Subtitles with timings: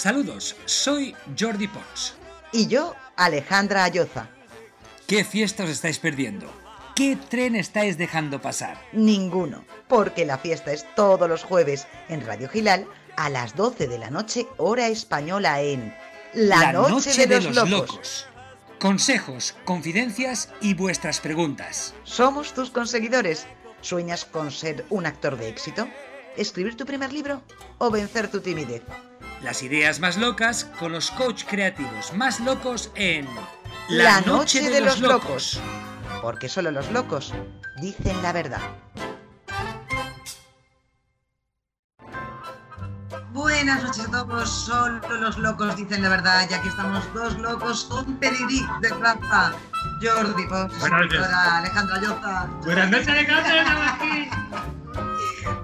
[0.00, 2.14] Saludos, soy Jordi Pons.
[2.52, 4.30] Y yo, Alejandra Ayoza.
[5.06, 6.50] ¿Qué fiesta os estáis perdiendo?
[6.96, 8.78] ¿Qué tren estáis dejando pasar?
[8.94, 12.86] Ninguno, porque la fiesta es todos los jueves en Radio Gilal
[13.18, 15.94] a las 12 de la noche, hora española en
[16.32, 18.26] La, noche, de, los, locos.
[18.78, 21.92] Consejos, confidencias y vuestras preguntas.
[22.04, 23.46] Somos tus conseguidores.
[23.82, 25.86] ¿Sueñas con ser un actor de éxito?
[26.38, 27.42] ¿Escribir tu primer libro?
[27.76, 28.82] ¿O vencer tu timidez?
[29.42, 33.26] Las ideas más locas con los coach creativos más locos en
[33.88, 35.58] La, noche, de, los, locos.
[36.20, 37.32] Porque solo los locos
[37.80, 38.60] dicen la verdad.
[43.32, 47.84] Buenas noches a todos, solo los locos dicen la verdad, ya que estamos dos locos
[47.84, 49.54] con pedigrí de plaza.
[50.02, 52.46] Jordi Pops, Alejandra Lloza.
[52.62, 53.98] Buenas noches, Alejandra.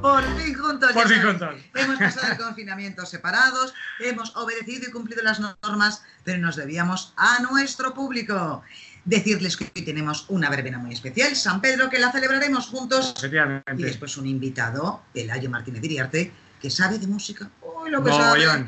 [0.00, 0.92] Por fin juntos.
[0.92, 1.54] Por fin juntos.
[1.74, 7.40] Hemos pasado el confinamiento separados, hemos obedecido y cumplido las normas, pero nos debíamos a
[7.40, 8.62] nuestro público.
[9.04, 13.14] Decirles que hoy tenemos una verbena muy especial, San Pedro, que la celebraremos juntos.
[13.22, 17.48] Y después un invitado, Elayo Martínez Iriarte, que sabe de música.
[17.62, 18.10] Uy, lo que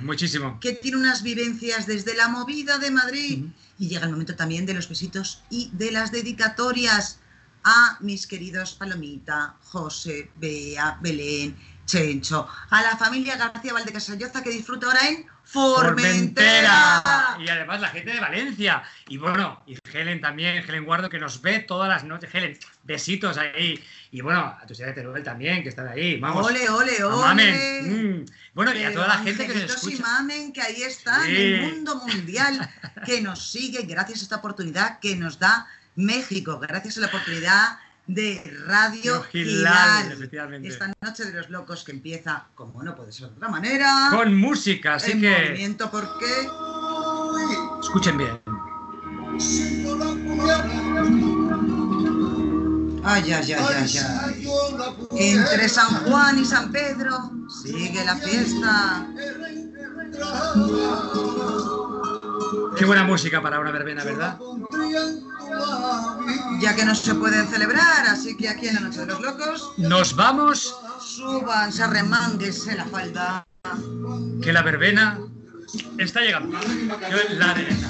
[0.03, 0.61] muchísimo.
[0.61, 3.47] Que tiene unas vivencias desde la movida de Madrid.
[3.81, 7.19] Y llega el momento también de los besitos y de las dedicatorias
[7.65, 11.57] a mis queridos Palomita, José, Bea, Belén,
[11.87, 17.03] Chencho, a la familia García Valdecasalloza que disfruta ahora en Formentera.
[17.41, 18.83] Y además la gente de Valencia.
[19.09, 22.29] Y bueno, y Helen también, Helen Guardo, que nos ve todas las noches.
[22.35, 23.83] Helen, besitos ahí.
[24.11, 26.21] Y bueno, a tu ciudad de Teruel también, que están ahí.
[26.21, 26.47] Vamos.
[26.47, 27.83] Ole, ole, ole.
[27.83, 28.27] Mm.
[28.53, 29.97] Bueno, y a toda la gente que nos escucha.
[29.97, 32.71] y mamen, que ahí está, en el mundo mundial,
[33.07, 35.67] que nos sigue gracias a esta oportunidad que nos da
[35.99, 40.17] México, gracias a la oportunidad de Radio Gilal.
[40.63, 44.33] Esta noche de los locos que empieza, como no puede ser de otra manera, con
[44.37, 46.49] música, así en que movimiento porque
[47.81, 48.41] escuchen bien.
[53.05, 54.49] Ay, ay, ay, ay, ay.
[55.19, 57.33] Entre San Juan y San Pedro
[57.65, 59.05] sigue la fiesta.
[62.77, 64.39] Qué buena música para una verbena, ¿verdad?
[66.61, 69.73] Ya que no se pueden celebrar, así que aquí en la Noche de los Locos.
[69.77, 70.75] Nos vamos.
[71.01, 73.47] Súbanse, arremánguese la falda.
[74.43, 75.19] Que la verbena
[75.99, 76.59] está llegando.
[77.11, 77.89] Yo en la arena.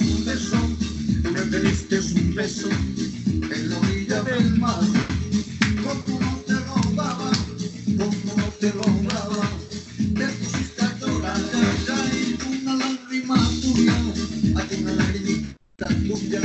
[0.00, 0.67] un beso,
[1.50, 4.80] me pediste un beso en la orilla del mar.
[5.82, 7.30] Como no te robaba,
[7.96, 9.50] como no te robaba,
[9.96, 11.40] te pusiste a llorar
[11.86, 13.94] ya y una lágrima tuya,
[14.60, 16.40] aquí una lagrimita tuya,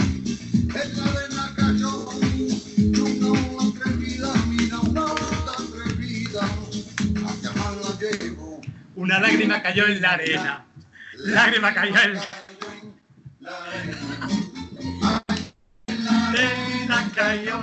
[0.95, 6.41] la arena cayó una ola atrevida, mira una ola atrevida,
[7.27, 8.61] hacia mal la llevo.
[8.95, 10.65] Una lágrima cayó en la arena.
[11.17, 12.42] Lágrima cayó en la arena
[17.23, 17.59] cayó.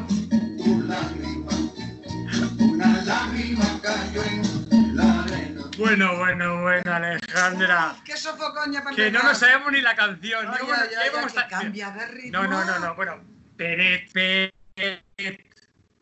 [2.59, 5.62] Una lágrima cayó en la arena.
[5.76, 7.97] Bueno, bueno, bueno, Alejandra.
[8.04, 10.47] ¡Qué sofocoña para Que no nos sabemos ni la canción.
[10.49, 12.43] Ay, ya vamos que a- cambia de ritmo.
[12.43, 12.94] No, no, no, no.
[12.94, 13.20] Bueno,
[13.56, 14.54] Peret, Peret,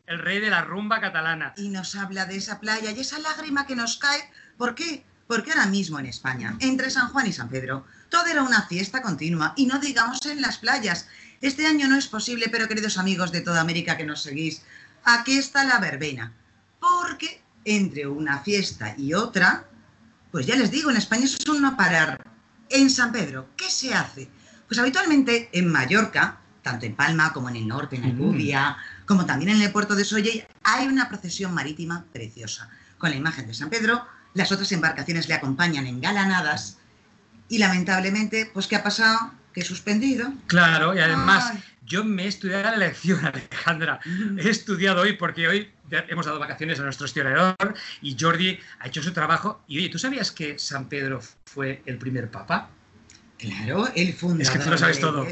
[0.07, 1.53] el rey de la rumba catalana.
[1.57, 4.31] Y nos habla de esa playa y esa lágrima que nos cae.
[4.57, 5.05] ¿Por qué?
[5.29, 9.03] Porque ahora mismo en España, entre San Juan y San Pedro, todo era una fiesta
[9.03, 9.53] continua.
[9.57, 11.07] Y no digamos en las playas.
[11.43, 14.63] Este año no es posible, pero queridos amigos de toda América que nos seguís,
[15.05, 16.33] aquí está la verbena.
[16.81, 19.69] Porque entre una fiesta y otra,
[20.33, 22.25] pues ya les digo, en España eso es un no parar.
[22.71, 24.31] En San Pedro, ¿qué se hace?
[24.67, 29.51] Pues habitualmente en Mallorca, tanto en Palma como en el norte, en Alcubia, como también
[29.51, 33.69] en el puerto de Solle, hay una procesión marítima preciosa, con la imagen de San
[33.69, 36.79] Pedro, las otras embarcaciones le acompañan engalanadas,
[37.49, 39.33] y lamentablemente, pues ¿qué ha pasado?
[39.53, 40.33] Que suspendido.
[40.47, 41.65] Claro, y además, Ay.
[41.87, 44.01] yo me he estudiado la lección, Alejandra.
[44.37, 49.03] He estudiado hoy porque hoy hemos dado vacaciones a nuestro historiador y Jordi ha hecho
[49.03, 49.63] su trabajo.
[49.67, 52.69] Y oye, ¿tú sabías que San Pedro fue el primer papa?
[53.39, 55.25] Claro, el fundador Es que tú lo sabes de todo.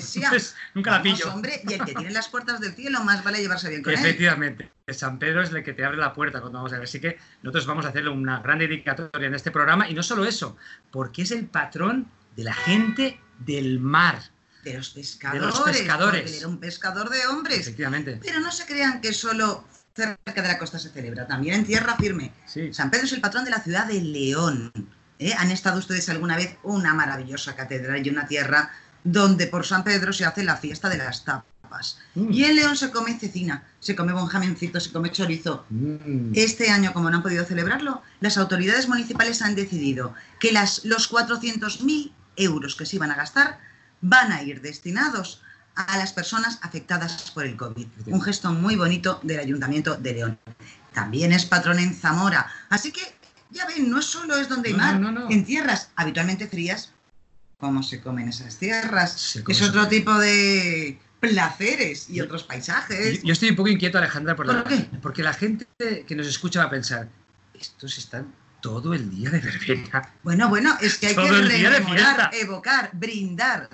[0.74, 1.34] Nunca la Vamos, pillo.
[1.34, 3.98] hombre, y el que tiene las puertas del cielo, más vale llevarse bien con él.
[3.98, 6.84] Efectivamente, San Pedro es el que te abre la puerta cuando vamos a ver.
[6.84, 9.90] Así que nosotros vamos a hacerle una gran dedicatoria en este programa.
[9.90, 10.56] Y no solo eso,
[10.92, 12.06] porque es el patrón
[12.36, 14.20] de la gente del mar.
[14.62, 15.58] De los pescadores.
[15.60, 16.20] pescadores.
[16.22, 17.60] porque él era un pescador de hombres.
[17.60, 18.20] Efectivamente.
[18.22, 19.66] Pero no se crean que solo
[19.96, 22.32] cerca de la costa se celebra, también en tierra firme.
[22.46, 22.72] Sí.
[22.72, 24.72] San Pedro es el patrón de la ciudad de León.
[25.18, 25.34] ¿Eh?
[25.36, 28.70] ¿Han estado ustedes alguna vez una maravillosa catedral y una tierra
[29.04, 31.98] donde por San Pedro se hace la fiesta de las tapas?
[32.14, 32.32] Mm.
[32.32, 35.66] Y en León se come cecina, se come buen jamencito, se come chorizo.
[35.70, 36.32] Mm.
[36.34, 41.10] Este año, como no han podido celebrarlo, las autoridades municipales han decidido que las, los
[41.10, 43.58] 400.000 euros que se iban a gastar
[44.00, 45.42] van a ir destinados
[45.74, 47.86] a las personas afectadas por el COVID.
[48.06, 50.38] Un gesto muy bonito del Ayuntamiento de León.
[50.94, 52.46] También es patrón en Zamora.
[52.70, 53.15] Así que,
[53.50, 55.00] ya ven, no solo es donde hay No, mar.
[55.00, 55.30] no, no.
[55.30, 56.92] En tierras habitualmente frías,
[57.58, 59.38] ¿cómo se comen esas tierras?
[59.42, 63.18] Come es otro tipo de placeres y Yo- otros paisajes.
[63.22, 64.88] Yo, yo estoy un poco inquieto, Alejandra, por la- ¿Por qué?
[65.02, 65.66] porque la gente
[66.06, 67.08] que nos escucha va a pensar,
[67.54, 70.12] estos están todo el día de verbena.
[70.22, 73.68] Bueno, bueno, es que hay que rememorar, evocar, brindar.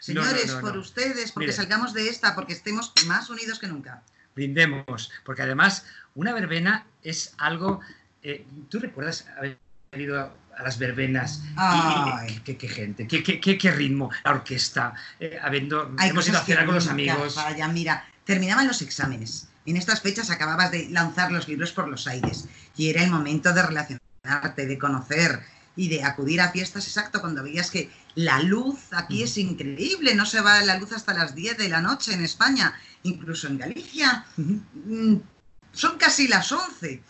[0.00, 1.56] Señores, no, no, por ustedes, porque Mire.
[1.56, 4.02] salgamos de esta, porque estemos más unidos que nunca.
[4.34, 7.80] Brindemos, porque además una verbena es algo...
[8.24, 9.58] eh, ¿Tú recuerdas haber
[9.96, 11.42] ido a, a las verbenas?
[11.56, 12.40] Ay.
[12.44, 16.42] qué, qué gente, qué, qué- qué- ritmo, la orquesta, eh, habiendo, Hay hemos ido a
[16.42, 17.34] cenar con los amigos.
[17.34, 17.72] fallan.
[17.72, 19.48] Mira, terminaban los exámenes.
[19.66, 23.52] En estas fechas acababas de lanzar los libros por los aires y era el momento
[23.52, 25.40] de relacionarte, de conocer
[25.76, 30.24] y de acudir a fiestas exacto cuando veías que la luz aquí es increíble, no
[30.26, 34.24] se va la luz hasta las 10 de la noche en España, incluso en Galicia
[34.36, 35.16] mm,
[35.72, 37.02] son casi las 11.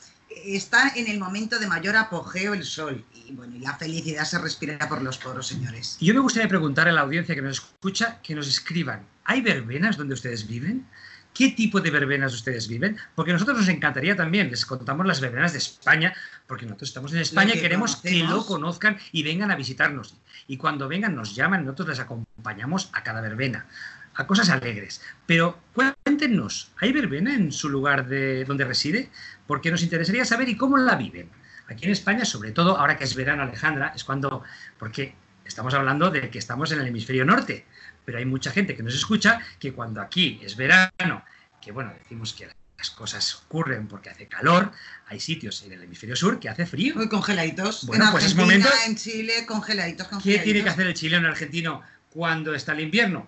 [0.45, 4.39] Está en el momento de mayor apogeo el sol y bueno, y la felicidad se
[4.39, 5.97] respira por los poros, señores.
[6.01, 9.41] Y yo me gustaría preguntar a la audiencia que nos escucha que nos escriban, ¿hay
[9.41, 10.87] verbenas donde ustedes viven?
[11.35, 12.97] ¿Qué tipo de verbenas ustedes viven?
[13.17, 16.15] Porque a nosotros nos encantaría también, les contamos las verbenas de España,
[16.47, 20.17] porque nosotros estamos en España que y queremos que lo conozcan y vengan a visitarnos.
[20.47, 23.67] Y cuando vengan nos llaman, nosotros les acompañamos a cada verbena,
[24.15, 25.03] a cosas alegres.
[25.27, 29.11] Pero cuéntenos, ¿hay verbena en su lugar de donde reside?
[29.47, 31.29] Porque nos interesaría saber y cómo la viven.
[31.69, 34.43] Aquí en España, sobre todo ahora que es verano, Alejandra, es cuando,
[34.79, 35.15] porque
[35.45, 37.65] estamos hablando de que estamos en el hemisferio norte,
[38.05, 41.25] pero hay mucha gente que nos escucha que cuando aquí es verano,
[41.61, 44.73] que bueno, decimos que las cosas ocurren porque hace calor,
[45.07, 46.95] hay sitios en el hemisferio sur que hace frío.
[46.97, 47.87] Muy congeladitos.
[47.87, 50.45] Bueno, en pues es momento- en Chile, congeladitos, ¿Qué congeladitos.
[50.45, 53.27] tiene que hacer el chileno argentino cuando está el invierno?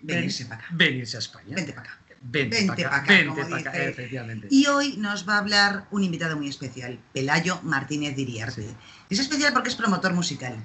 [0.00, 0.68] Venirse para acá.
[0.72, 1.54] Venirse a España.
[1.54, 1.98] Vente para acá.
[2.24, 4.46] Vente, Vente para pa' acá, acá, vente como pa' acá, efectivamente.
[4.50, 8.66] Y hoy nos va a hablar un invitado muy especial, Pelayo Martínez Diriarte.
[9.10, 10.56] Es especial porque es promotor musical,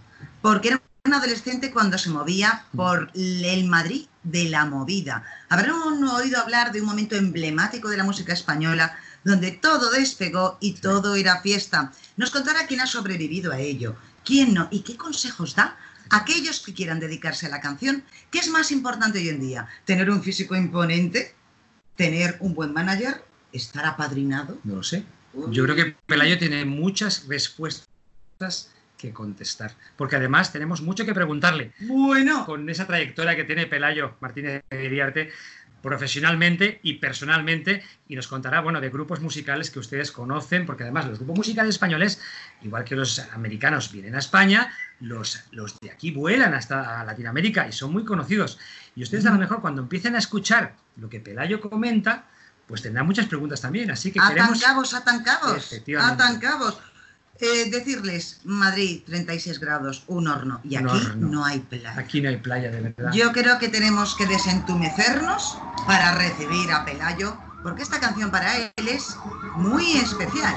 [0.42, 5.24] porque era un adolescente cuando se movía por el Madrid de la movida.
[5.50, 10.74] Habrán oído hablar de un momento emblemático de la música española donde todo despegó y
[10.74, 11.92] todo era fiesta.
[12.18, 15.78] Nos contará quién ha sobrevivido a ello, quién no y qué consejos da
[16.10, 18.04] a aquellos que quieran dedicarse a la canción.
[18.32, 19.68] ¿Qué es más importante hoy en día?
[19.86, 21.36] ¿Tener un físico imponente?
[21.98, 23.24] ¿Tener un buen manager?
[23.52, 24.60] ¿Estar apadrinado?
[24.64, 25.04] No lo sé.
[25.50, 31.74] Yo creo que Pelayo tiene muchas respuestas que contestar, porque además tenemos mucho que preguntarle.
[31.82, 35.32] Bueno, Con esa trayectoria que tiene Pelayo Martínez de Iriarte
[35.88, 41.06] profesionalmente y personalmente y nos contará bueno de grupos musicales que ustedes conocen porque además
[41.06, 42.20] los grupos musicales españoles
[42.62, 44.70] igual que los americanos vienen a España
[45.00, 48.60] los, los de aquí vuelan hasta Latinoamérica y son muy conocidos.
[48.98, 52.26] Y ustedes a lo mejor cuando empiecen a escuchar lo que Pelayo comenta
[52.68, 56.82] pues tendrán muchas preguntas también así que queremos cabos, atan cabos.
[57.40, 60.60] Eh, decirles, Madrid, 36 grados, un horno.
[60.64, 61.28] Y Un aquí horno.
[61.28, 61.94] no hay playa.
[61.98, 66.84] aquí no hay playa de verdad Yo creo que tenemos que desentumecernos para recibir a
[66.86, 69.16] Pelayo, porque esta canción para él es
[69.56, 70.56] muy especial.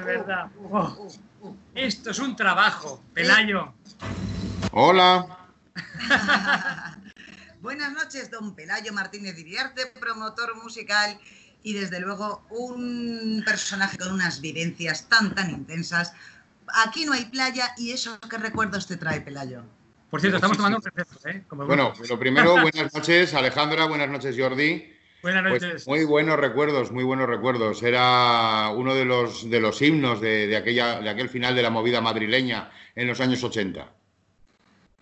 [0.00, 1.08] De verdad Oh.
[1.74, 3.72] Esto es un trabajo, Pelayo.
[4.72, 5.38] Hola.
[7.60, 11.18] Buenas noches, don Pelayo Martínez Iriarte, promotor musical
[11.62, 16.14] y desde luego un personaje con unas vivencias tan tan intensas.
[16.84, 19.62] Aquí no hay playa y eso qué recuerdos te trae Pelayo.
[20.10, 21.44] Por cierto, estamos tomando un receso, ¿eh?
[21.48, 24.95] Como Bueno, lo primero, buenas noches, Alejandra, buenas noches, Jordi.
[25.22, 25.86] Buenas Pues noches.
[25.86, 27.82] muy buenos recuerdos, muy buenos recuerdos.
[27.82, 31.70] Era uno de los, de los himnos de, de aquella, de aquel final de la
[31.70, 33.92] movida madrileña en los años 80.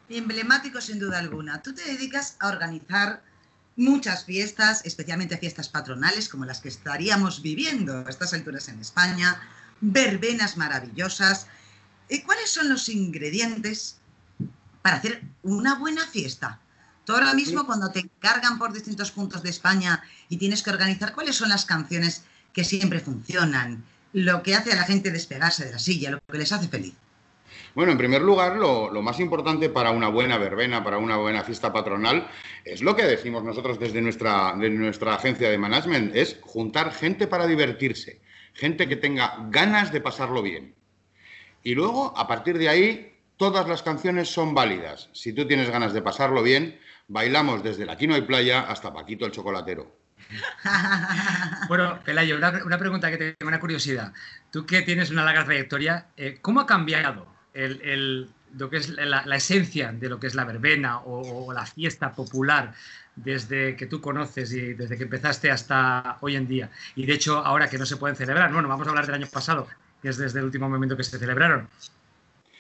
[0.09, 1.63] Emblemático sin duda alguna.
[1.63, 3.23] Tú te dedicas a organizar
[3.77, 9.41] muchas fiestas, especialmente fiestas patronales como las que estaríamos viviendo a estas alturas en España,
[9.81, 11.49] verbenas maravillosas.
[12.09, 13.99] ¿Y ¿Cuáles son los ingredientes
[14.83, 16.61] para hacer una buena fiesta?
[17.05, 21.13] Tú ahora mismo cuando te encargan por distintos puntos de España y tienes que organizar,
[21.13, 23.85] ¿cuáles son las canciones que siempre funcionan?
[24.15, 26.95] Lo que hace a la gente despegarse de la silla, lo que les hace feliz.
[27.75, 31.43] Bueno, en primer lugar, lo, lo más importante para una buena verbena, para una buena
[31.43, 32.29] fiesta patronal,
[32.65, 37.27] es lo que decimos nosotros desde nuestra, de nuestra agencia de management, es juntar gente
[37.27, 38.21] para divertirse,
[38.55, 40.75] gente que tenga ganas de pasarlo bien.
[41.65, 45.11] Y luego, a partir de ahí, todas las canciones son válidas.
[45.13, 49.27] Si tú tienes ganas de pasarlo bien, bailamos desde la Quino y Playa hasta Paquito
[49.27, 49.97] el Chocolatero.
[51.69, 54.13] Bueno, Pelayo, una, una pregunta que tengo una curiosidad.
[54.51, 58.89] Tú que tienes una larga trayectoria, eh, ¿cómo ha cambiado el, el- lo que es
[58.91, 62.73] la, la esencia de lo que es la verbena o, o la fiesta popular
[63.17, 66.71] desde que tú conoces y desde que empezaste hasta hoy en día?
[66.95, 69.27] Y de hecho, ahora que no se pueden celebrar, bueno, vamos a hablar del año
[69.27, 69.67] pasado,
[70.01, 71.69] que es desde el último momento que se celebraron.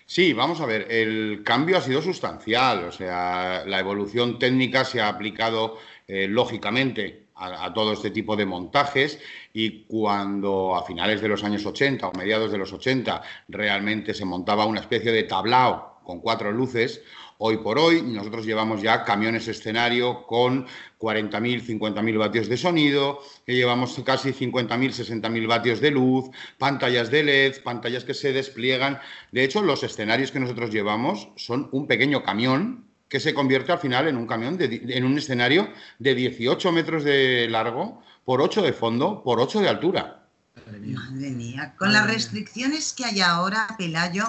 [0.06, 5.00] Sí, vamos a ver, el cambio ha sido sustancial, o sea, la evolución técnica se
[5.00, 9.18] ha aplicado eh, lógicamente a, a todo este tipo de montajes
[9.54, 14.26] y cuando a finales de los años 80 o mediados de los 80 realmente se
[14.26, 17.02] montaba una especie de tablao con cuatro luces,
[17.38, 20.66] hoy por hoy nosotros llevamos ya camiones escenario con
[21.00, 27.22] 40.000, 50.000 vatios de sonido, que llevamos casi 50.000, 60.000 vatios de luz, pantallas de
[27.22, 28.98] LED, pantallas que se despliegan.
[29.32, 33.78] De hecho, los escenarios que nosotros llevamos son un pequeño camión que se convierte al
[33.78, 38.62] final en un camión, de, en un escenario de 18 metros de largo, por 8
[38.62, 40.26] de fondo, por 8 de altura.
[40.66, 40.98] Madre mía.
[40.98, 42.14] Madre mía, con Madre las mía.
[42.14, 44.24] restricciones que hay ahora, Pelayo,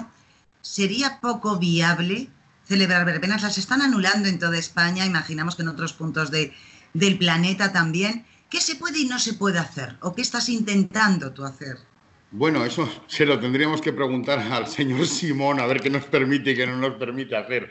[0.60, 2.28] sería poco viable
[2.66, 3.42] celebrar verbenas.
[3.42, 6.52] Las están anulando en toda España, imaginamos que en otros puntos de-
[6.94, 8.24] del planeta también.
[8.50, 9.96] ¿Qué se puede y no se puede hacer?
[10.00, 11.76] ¿O qué estás intentando tú hacer?
[12.30, 16.52] Bueno, eso se lo tendríamos que preguntar al señor Simón a ver qué nos permite
[16.52, 17.70] y qué no nos permite hacer.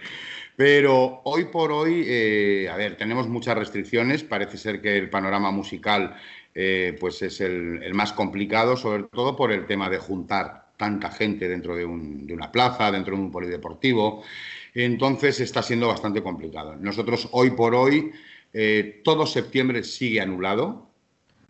[0.55, 4.23] Pero hoy por hoy, eh, a ver, tenemos muchas restricciones.
[4.23, 6.15] Parece ser que el panorama musical
[6.53, 11.49] eh, pues es el, más complicado, sobre todo por el tema de juntar tanta gente
[11.49, 14.23] dentro de una plaza, dentro de un polideportivo.
[14.75, 16.75] Entonces está siendo bastante complicado.
[16.75, 18.11] Nosotros hoy por hoy,
[18.51, 20.91] eh, todo septiembre sigue anulado.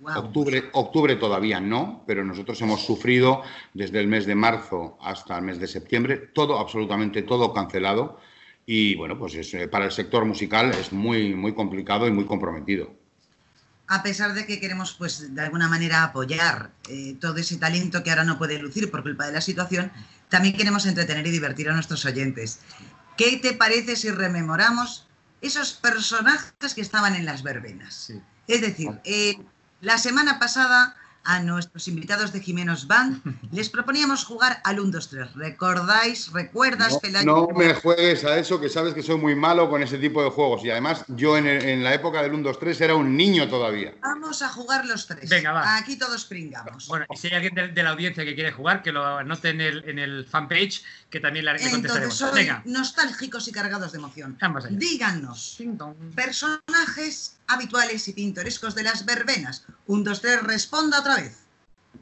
[0.03, 3.41] Octubre, octubre todavía no, pero nosotros hemos sufrido
[3.73, 8.19] desde el mes de marzo hasta el mes de septiembre, todo, absolutamente todo cancelado.
[8.67, 12.25] Y bueno, pues es, eh, para el sector musical es muy, muy complicado y muy
[12.25, 12.93] comprometido.
[13.87, 18.09] A pesar de que queremos, pues, de alguna manera apoyar eh, todo ese talento que
[18.09, 19.91] ahora no puede lucir por culpa de la situación,
[20.29, 22.59] también queremos entretener y divertir a nuestros oyentes.
[23.17, 25.07] ¿Qué te parece si rememoramos
[25.41, 27.93] esos personajes que estaban en las verbenas?
[27.93, 28.21] Sí.
[28.47, 29.35] Es decir, eh,
[29.81, 30.95] la semana pasada
[31.27, 33.19] a nuestros invitados de Jimenos Band
[33.51, 35.33] les proponíamos jugar al 1, 2, 3.
[35.33, 36.31] ¿Recordáis?
[36.31, 37.25] ¿Recuerdas, No, Pelayo?
[37.25, 40.29] no me juegues a eso, que sabes que soy muy malo con ese tipo de
[40.29, 40.63] juegos.
[40.63, 43.49] Y además, yo en, el- en la época del 1, 2, 3 era un niño
[43.49, 43.95] todavía.
[44.03, 45.27] Vamos a jugar los tres.
[45.27, 45.77] Venga, va.
[45.77, 46.87] Aquí todos pringamos.
[46.87, 49.49] Bueno, y si hay alguien de, de la audiencia que quiere jugar, que lo anote
[49.49, 50.83] en el, en el fanpage,
[51.15, 52.15] que también le, le Entonces, contestaremos.
[52.17, 54.37] soy Venga, nostálgicos y cargados de emoción.
[54.41, 54.67] allá.
[54.69, 55.57] Díganos,
[56.13, 59.65] personajes habituales y pintorescos de las verbenas.
[59.87, 61.37] 1, 2, 3, responda otra vez.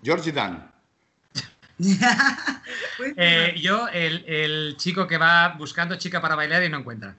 [0.03, 0.72] George Dan.
[3.17, 7.15] Eh, yo, el, el chico que va buscando chica para bailar y no encuentra.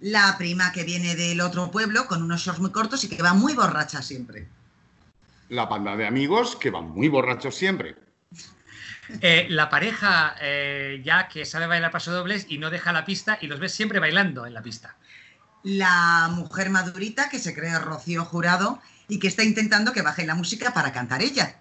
[0.00, 3.34] La prima que viene del otro pueblo con unos shorts muy cortos y que va
[3.34, 4.48] muy borracha siempre.
[5.50, 7.96] La banda de amigos que van muy borrachos siempre.
[9.20, 13.46] Eh, la pareja eh, ya que sabe bailar pasodobles y no deja la pista y
[13.46, 14.96] los ves siempre bailando en la pista.
[15.64, 20.34] La mujer madurita que se cree Rocío Jurado y que está intentando que baje la
[20.34, 21.56] música para cantar ella.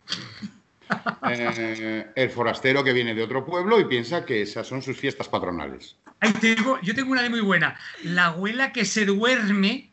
[1.29, 5.27] Eh, el forastero que viene de otro pueblo y piensa que esas son sus fiestas
[5.29, 5.96] patronales.
[6.20, 7.77] Ay, tengo- yo tengo una de muy buena.
[8.03, 9.89] La abuela que se duerme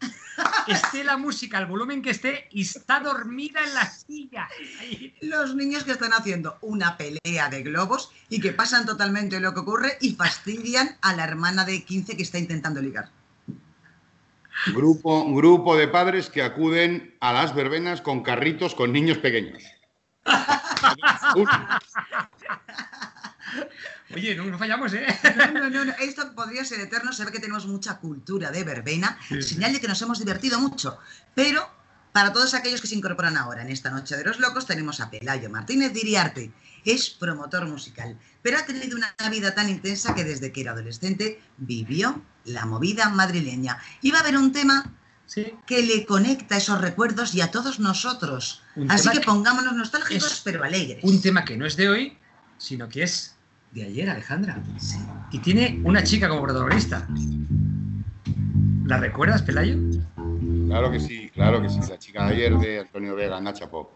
[0.66, 4.49] esté la música al volumen que esté y está dormida en la silla.
[4.80, 5.14] Ahí.
[5.21, 9.61] Los niños que están haciendo una pelea de globos y que pasan totalmente lo que
[9.61, 13.11] ocurre y fastidian a la hermana de 15 que está intentando ligar.
[14.75, 19.62] Grupo, grupo de padres que acuden a las verbenas con carritos con niños pequeños.
[24.18, 25.06] Oye, no, no fallamos, ¿eh?
[25.54, 29.18] No, no, no, esto podría ser eterno, se ve que tenemos mucha cultura de verbena,
[29.28, 29.42] Sí.
[29.42, 30.98] señal de que nos hemos divertido mucho.
[31.34, 31.68] Pero
[32.12, 35.10] para todos aquellos que se incorporan ahora en esta Noche de los Locos, tenemos a
[35.10, 36.50] Pelayo Martínez Diriarte.
[36.84, 41.40] Es promotor musical, pero ha tenido una vida tan intensa que desde que era adolescente
[41.58, 43.78] vivió la movida madrileña.
[44.00, 44.94] Y va a haber un tema
[45.26, 45.52] Sí.
[45.66, 48.62] que le conecta esos recuerdos y a todos nosotros.
[48.76, 51.04] Un Así que pongámonos nostálgicos, pero alegres.
[51.04, 52.18] Un tema que no es de hoy,
[52.56, 53.37] sino que es
[53.72, 54.62] de ayer, Alejandra.
[54.78, 54.98] Sí.
[55.32, 57.06] Y tiene una chica como protagonista.
[58.84, 59.76] ¿La recuerdas, Pelayo?
[60.66, 61.80] Claro que sí, claro que sí.
[61.88, 63.90] La chica de ayer de Antonio Vega, Nacha Pop.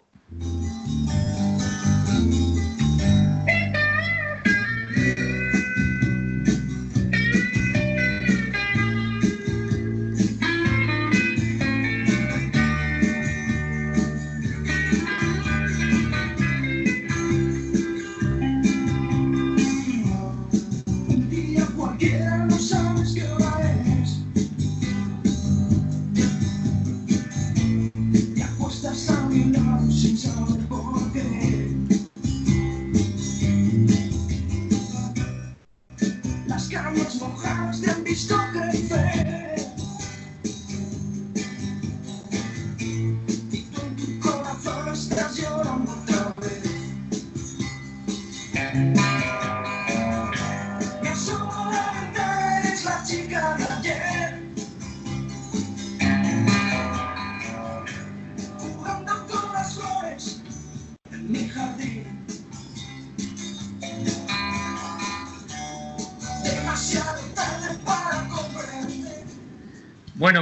[37.82, 38.26] Mojadas
[38.72, 38.81] te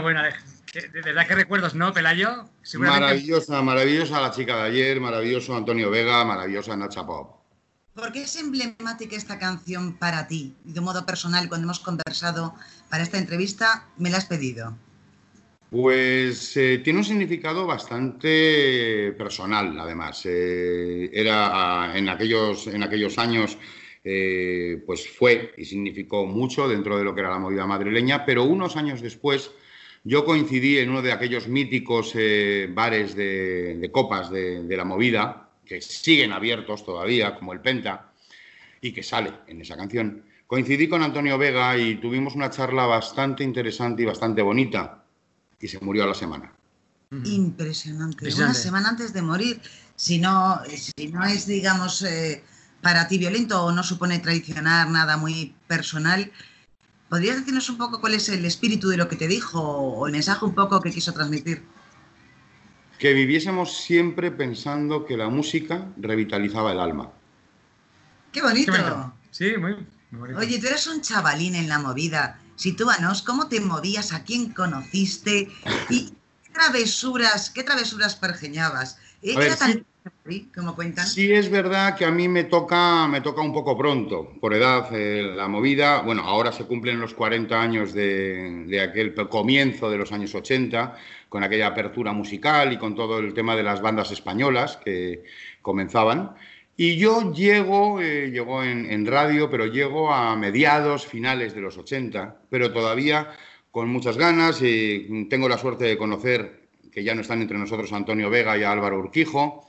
[0.02, 0.36] Bueno, bueno,
[0.72, 2.48] de, de verdad que recuerdos, ¿no, Pelayo?
[2.62, 7.40] Seguramente- Maravillosa, maravillosa la chica de ayer, maravilloso Antonio Vega, maravillosa Nacha Pop.
[7.94, 10.54] ¿Por qué es emblemática esta canción para ti?
[10.64, 12.54] Y de modo personal, cuando hemos conversado
[12.88, 14.76] para esta entrevista, me la has pedido.
[15.70, 20.22] Pues eh, tiene un significado bastante personal, además.
[20.24, 21.50] Eh, era
[21.84, 23.58] ah, en aquellos, en aquellos años,
[24.02, 28.44] eh, pues fue y significó mucho dentro de lo que era la movida madrileña, pero
[28.44, 29.50] unos años después
[30.04, 34.84] yo coincidí en uno de aquellos míticos eh, bares de, de copas de, de la
[34.84, 38.12] movida, que siguen abiertos todavía, como el Penta,
[38.80, 40.24] y que sale en esa canción.
[40.46, 45.04] Coincidí con Antonio Vega y tuvimos una charla bastante interesante y bastante bonita
[45.60, 46.52] y se murió a la semana.
[47.12, 47.22] Ujú.
[47.28, 48.16] Impresionante.
[48.16, 48.58] Una Impresionante.
[48.58, 49.60] semana antes de morir.
[49.94, 52.42] Si no, si no es, digamos, eh,
[52.80, 56.32] para ti violento o no supone traicionar nada muy personal,
[57.10, 60.12] ¿podrías decirnos un poco cuál es el espíritu de lo que te dijo o el
[60.12, 61.62] mensaje un poco que quiso transmitir?
[62.98, 67.10] Que viviésemos siempre pensando que la música revitalizaba el alma.
[68.32, 69.14] ¡Qué Qué bonito!
[69.30, 69.74] Sí, muy,
[70.12, 70.38] muy bonito.
[70.38, 72.38] Oye, tú eras un chavalín en la movida.
[72.54, 74.12] Sitúanos, ¿cómo te movías?
[74.12, 75.50] ¿A quién conociste?
[75.88, 76.10] ¿Y
[76.44, 78.98] qué travesuras, qué travesuras pergeñabas?
[79.22, 79.86] ¿Eh, A ver, ¿Era tan
[80.28, 80.50] sí.
[80.54, 81.06] como cuentan?
[81.06, 84.88] Sí es verdad que a mí me toca, me toca un poco pronto, por edad,
[84.92, 86.02] eh, la movida.
[86.02, 90.96] Bueno, ahora se cumplen los 40 años de, de aquel comienzo de los años 80,
[91.28, 95.24] con aquella apertura musical y con todo el tema de las bandas españolas que
[95.62, 96.34] comenzaban.
[96.76, 101.76] Y yo llego, eh, llego en, en radio, pero llego a mediados, finales de los
[101.76, 103.28] 80, pero todavía
[103.70, 104.62] con muchas ganas.
[104.62, 106.59] y tengo la suerte de conocer
[106.92, 109.66] que ya no están entre nosotros Antonio Vega y a Álvaro Urquijo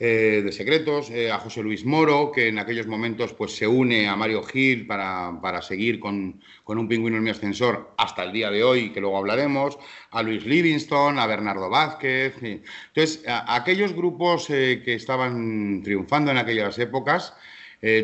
[0.00, 4.08] eh, de Secretos, eh, a José Luis Moro, que en aquellos momentos pues, se une
[4.08, 8.32] a Mario Gil para, para seguir con, con un pingüino en mi ascensor hasta el
[8.32, 9.78] día de hoy, que luego hablaremos,
[10.10, 12.34] a Luis Livingston, a Bernardo Vázquez.
[12.42, 12.62] y-
[12.94, 17.34] Entonces, a- aquellos grupos eh, que estaban triunfando en aquellas épocas,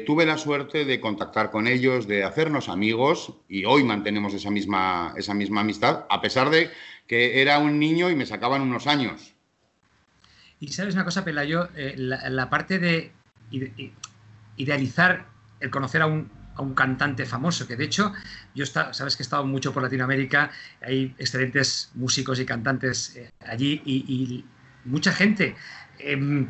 [0.07, 5.13] tuve la suerte de contactar con ellos, de hacernos amigos y hoy mantenemos esa misma,
[5.17, 6.71] esa misma amistad, a pesar de
[7.07, 9.35] que era un niño y me sacaban unos años.
[10.61, 13.13] Y sabes una cosa, Pelayo, Eh, la, parte de
[14.57, 15.27] idealizar
[15.61, 18.13] el conocer a un, a un cantante famoso, que de hecho,
[18.55, 23.31] yo está, sabes que he estado mucho por Latinoamérica, hay excelentes músicos y cantantes eh,
[23.47, 24.45] allí y,
[24.85, 25.57] mucha gente
[25.99, 26.49] em,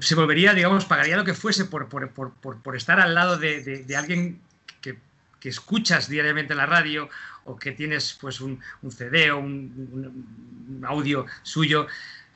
[0.00, 3.96] se volvería, digamos, pagaría lo que fuese por- por estar al lado de, de- de
[3.96, 4.40] alguien
[4.80, 4.98] que,
[5.38, 7.08] que escuchas diariamente en la radio
[7.44, 11.86] o que tienes pues un, un CD o un, audio suyo.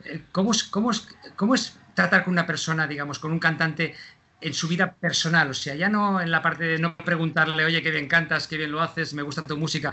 [0.05, 3.95] Eh, ¿Cómo es, cómo, es, ¿Cómo es tratar con una persona, digamos, con un cantante
[4.41, 5.51] en su vida personal?
[5.51, 8.57] O sea, ya no en la parte de no preguntarle, oye, qué bien cantas, qué
[8.57, 9.93] bien lo haces, me gusta tu música.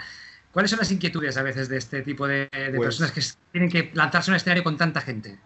[0.51, 3.21] ¿Cuáles son las inquietudes a veces de este tipo de, de Pues- personas que
[3.51, 5.39] tienen que lanzarse a un escenario con tanta gente?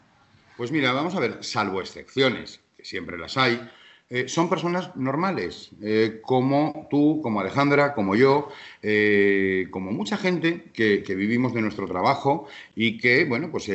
[0.57, 3.69] Pues mira, vamos a ver, salvo excepciones, que siempre las hay,
[4.09, 8.47] eh, son personas normales, eh, como tú, como Alejandra, como yo,
[8.81, 13.69] eh, como mucha gente que, vivimos de nuestro trabajo y que, bueno, pues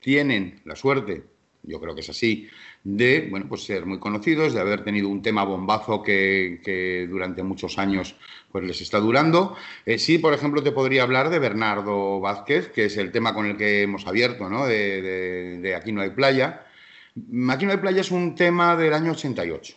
[0.00, 1.24] tienen la suerte,
[1.62, 2.48] yo creo que es así,
[2.84, 7.78] de, bueno, pues ser muy conocidos, de haber tenido un tema bombazo que, durante muchos
[7.78, 8.16] años
[8.50, 9.56] pues les está durando.
[9.96, 13.56] Sí, por ejemplo, te podría hablar de Bernardo Vázquez, que es el tema con el
[13.56, 14.66] que hemos abierto, ¿no?
[14.66, 16.66] De Aquí no hay playa.
[17.14, 19.74] No hay playa es un tema del año 88.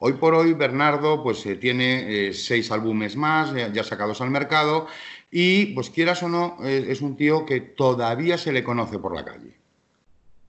[0.00, 4.86] Hoy por hoy Bernardo pues eh, tiene eh, seis álbumes más, ya sacados al mercado
[5.28, 9.14] y pues quieras o no eh, es un tío que todavía se le conoce por
[9.16, 9.56] la calle.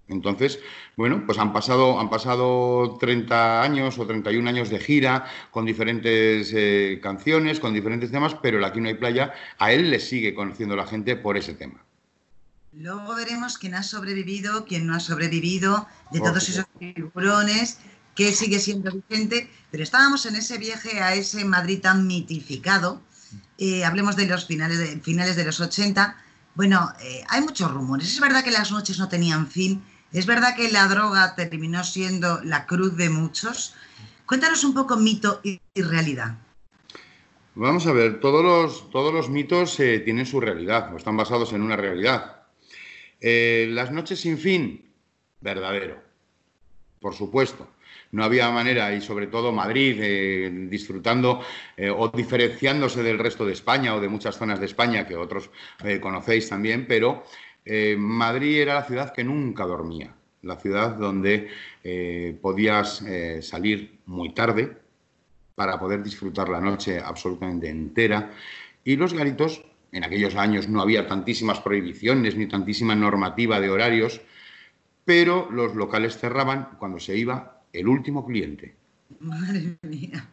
[0.08, 0.60] Entonces,
[0.96, 6.52] bueno, pues han pasado, han pasado 30 años o 31 años de gira con diferentes
[7.00, 10.76] canciones, con diferentes temas, pero el Aquí no hay playa a él le sigue conociendo
[10.76, 11.86] la gente por ese tema.
[12.74, 17.80] Luego veremos quién ha sobrevivido, quién no ha sobrevivido, de todos esos tiburones,
[18.16, 19.50] que sigue siendo vigente.
[19.72, 23.02] Pero estábamos en ese viaje a ese Madrid tan mitificado.
[23.58, 26.16] Eh, hablemos de los finales de, finales de los 80.
[26.56, 28.08] Bueno, eh, hay muchos rumores.
[28.08, 29.84] Es verdad que las noches no tenían fin.
[30.12, 33.76] Es verdad que la droga terminó siendo la cruz de muchos.
[34.26, 36.38] Cuéntanos un poco mito y, y realidad.
[37.56, 41.52] Vamos a ver, todos los, todos los mitos eh, tienen su realidad, o están basados
[41.52, 42.39] en una realidad.
[43.22, 44.86] Eh, las noches sin fin,
[45.42, 46.02] verdadero,
[47.00, 47.68] por supuesto.
[48.12, 51.42] No había manera, y sobre todo Madrid, eh, disfrutando
[51.78, 55.52] eh, o diferenciándose del resto de España o de muchas zonas de España que otros
[56.02, 57.24] conocéis también, pero
[57.98, 61.50] Madrid era la ciudad que nunca dormía, la ciudad donde
[62.42, 63.04] podías
[63.42, 64.76] salir muy tarde,
[65.54, 68.32] para poder disfrutar la noche absolutamente entera.
[68.84, 74.22] Y los garitos, en aquellos años no había tantísimas prohibiciones ni tantísima normativa de horarios,
[75.06, 78.76] pero los locales cerraban cuando se iba el último cliente.
[79.20, 80.28] Madre mía.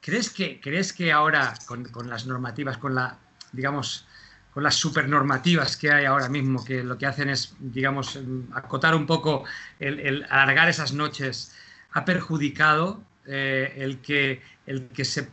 [0.00, 3.18] ¿Crees que, ¿Crees que ahora, con, con las normativas, con la,
[3.52, 4.06] digamos,
[4.52, 8.18] con las supernormativas que hay ahora mismo, que lo que hacen es, digamos,
[8.52, 9.44] acotar un poco
[9.78, 11.54] alargar esas noches,
[11.92, 15.28] ha perjudicado eh, el, que, el que se,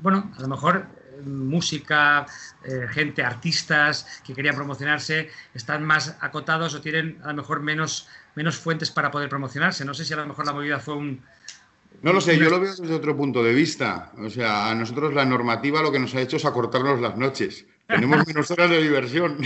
[0.00, 0.86] bueno, a lo mejor
[1.24, 2.26] música,
[2.64, 8.08] eh, gente, artistas que querían promocionarse, están más acotados o tienen a lo mejor menos,
[8.34, 9.84] menos fuentes para poder promocionarse.
[9.84, 11.22] No sé si a lo mejor la movida fue un...
[12.02, 14.12] No lo sé, yo lo veo desde otro punto de vista.
[14.18, 17.66] O sea, a nosotros la normativa lo que nos ha hecho es acortarnos las noches.
[17.86, 19.38] Tenemos menos horas de diversión.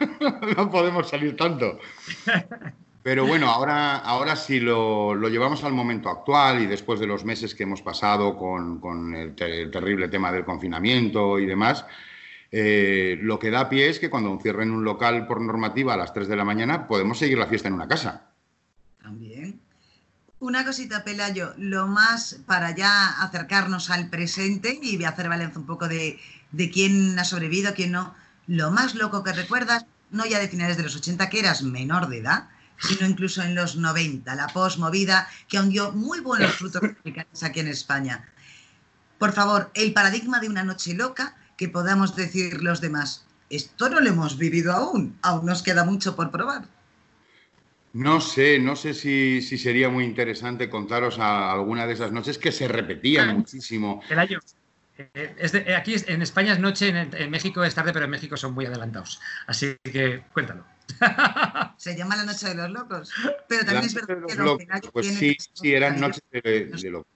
[0.56, 1.78] no podemos salir tanto.
[3.02, 7.24] Pero bueno, ahora, ahora si lo, lo llevamos al momento actual y después de los
[7.24, 11.86] meses que hemos pasado con, con el, te- el terrible tema del confinamiento y demás,
[12.52, 16.12] eh, lo que da pie es que cuando cierren un local por normativa a las
[16.12, 18.32] 3 de la mañana, podemos seguir la fiesta en una casa.
[19.02, 19.60] También.
[20.38, 25.88] Una cosita, Pelayo, lo más para ya acercarnos al presente y hacer balance un poco
[25.88, 26.18] de,
[26.52, 28.14] de quién ha sobrevivido, quién no.
[28.46, 32.08] Lo más loco que recuerdas, no ya de finales de los 80, que eras menor
[32.08, 32.48] de edad,
[32.80, 37.60] sino incluso en los 90, la posmovida, que aún dio muy buenos frutos musicales aquí
[37.60, 38.28] en España.
[39.18, 43.26] Por favor, el paradigma de una noche loca que podamos decir los demás.
[43.50, 46.64] Esto no lo hemos vivido aún, aún nos queda mucho por probar.
[47.92, 52.38] No sé, no sé si, si sería muy interesante contaros a alguna de esas noches
[52.38, 54.00] que se repetían muchísimo.
[54.08, 54.38] El año.
[54.96, 58.04] Eh, es de- eh, aquí en España es noche, en, en México es tarde, pero
[58.04, 59.20] en México son muy adelantados.
[59.48, 60.64] Así que cuéntalo.
[61.76, 63.10] Se llama la noche de los locos.
[63.48, 66.40] Pero también La es verdad los que don locos, Pues sí, sí, eran noches de,
[66.66, 67.12] de locos.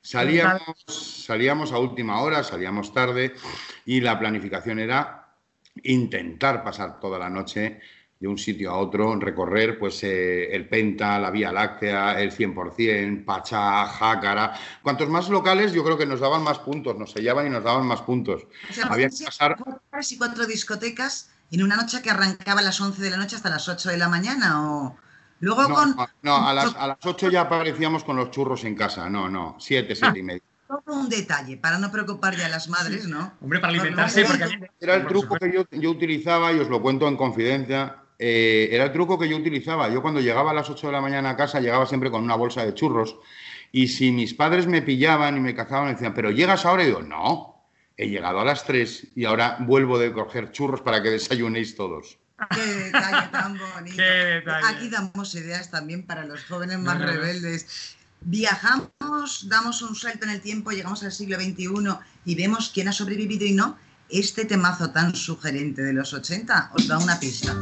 [0.00, 3.34] Salíamos, salíamos a última hora, salíamos tarde
[3.84, 5.28] y la planificación era
[5.82, 7.80] intentar pasar toda la noche
[8.20, 13.24] de un sitio a otro, recorrer pues eh, el Penta, la Vía Láctea, el 100%,
[13.24, 14.58] Pachá, Jácara.
[14.82, 17.86] Cuantos más locales, yo creo que nos daban más puntos, nos sellaban y nos daban
[17.86, 18.46] más puntos.
[18.68, 19.56] O sea, Había que pasar
[20.10, 23.50] y cuatro discotecas en una noche que arrancaba a las 11 de la noche hasta
[23.50, 24.70] las 8 de la mañana.
[24.70, 24.96] O
[25.40, 28.74] luego No, con no, a las, a las 8 ya aparecíamos con los churros en
[28.74, 29.08] casa.
[29.10, 30.42] No, no, 7, 7 y medio.
[30.66, 33.34] todo un detalle para no preocupar ya a las madres, ¿no?
[33.40, 34.44] Hombre, para alimentarse, porque
[34.80, 37.96] Era el truco que yo, yo utilizaba y os lo cuento en confidencia.
[38.18, 39.88] eh, era el truco que yo utilizaba.
[39.88, 42.34] Yo cuando llegaba a las 8 de la mañana a casa llegaba siempre con una
[42.34, 43.16] bolsa de churros
[43.72, 46.86] y si mis padres me pillaban y me cazaban, me decían, pero llegas ahora y
[46.86, 47.57] digo, no,
[47.98, 52.16] he llegado a las 3 y ahora vuelvo de coger churros para que desayunéis todos.
[52.54, 53.96] Qué detalle tan bonito.
[53.96, 54.66] Qué detalle.
[54.68, 57.12] Aquí damos ideas también para los jóvenes más No, no, no.
[57.12, 57.96] rebeldes.
[58.20, 61.66] Viajamos, damos un salto en el tiempo, llegamos al siglo XXI
[62.24, 63.76] y vemos quién ha sobrevivido y no.
[64.08, 67.54] Este temazo tan sugerente de los 80 os da una pista.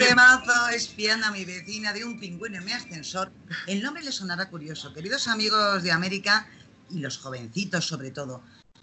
[0.00, 3.30] Temazo espiando a mi vecina de un pingüino en mi ascensor.
[3.66, 4.92] El nombre le sonará curioso.
[4.94, 6.46] Queridos amigos de América
[6.90, 8.42] y los jovencitos sobre todo,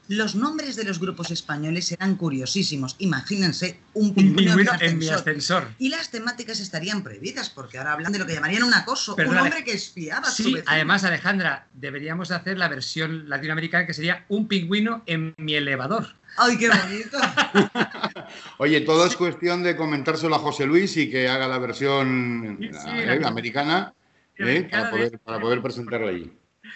[0.10, 2.96] los nombres de los grupos españoles eran curiosísimos.
[3.00, 5.70] Imagínense un Un pingüino, en mi en mi ascensor.
[5.80, 9.16] Y las temáticas estarían prohibidas porque ahora hablan de lo que llamarían un acoso.
[9.16, 13.94] Un hombre que espiaba a su Sí, además, Alejandra, deberíamos hacer la versión latinoamericana que
[13.94, 16.16] sería un pingüino en mi elevador.
[16.38, 17.18] ¡Ay, qué bonito!
[18.60, 22.68] Oye, todo es cuestión de comentárselo a José Luis y que haga la versión Sí,
[22.72, 23.94] sí, eh, la- americana
[24.38, 26.32] eh, americana para, poder, para poder presentarla allí.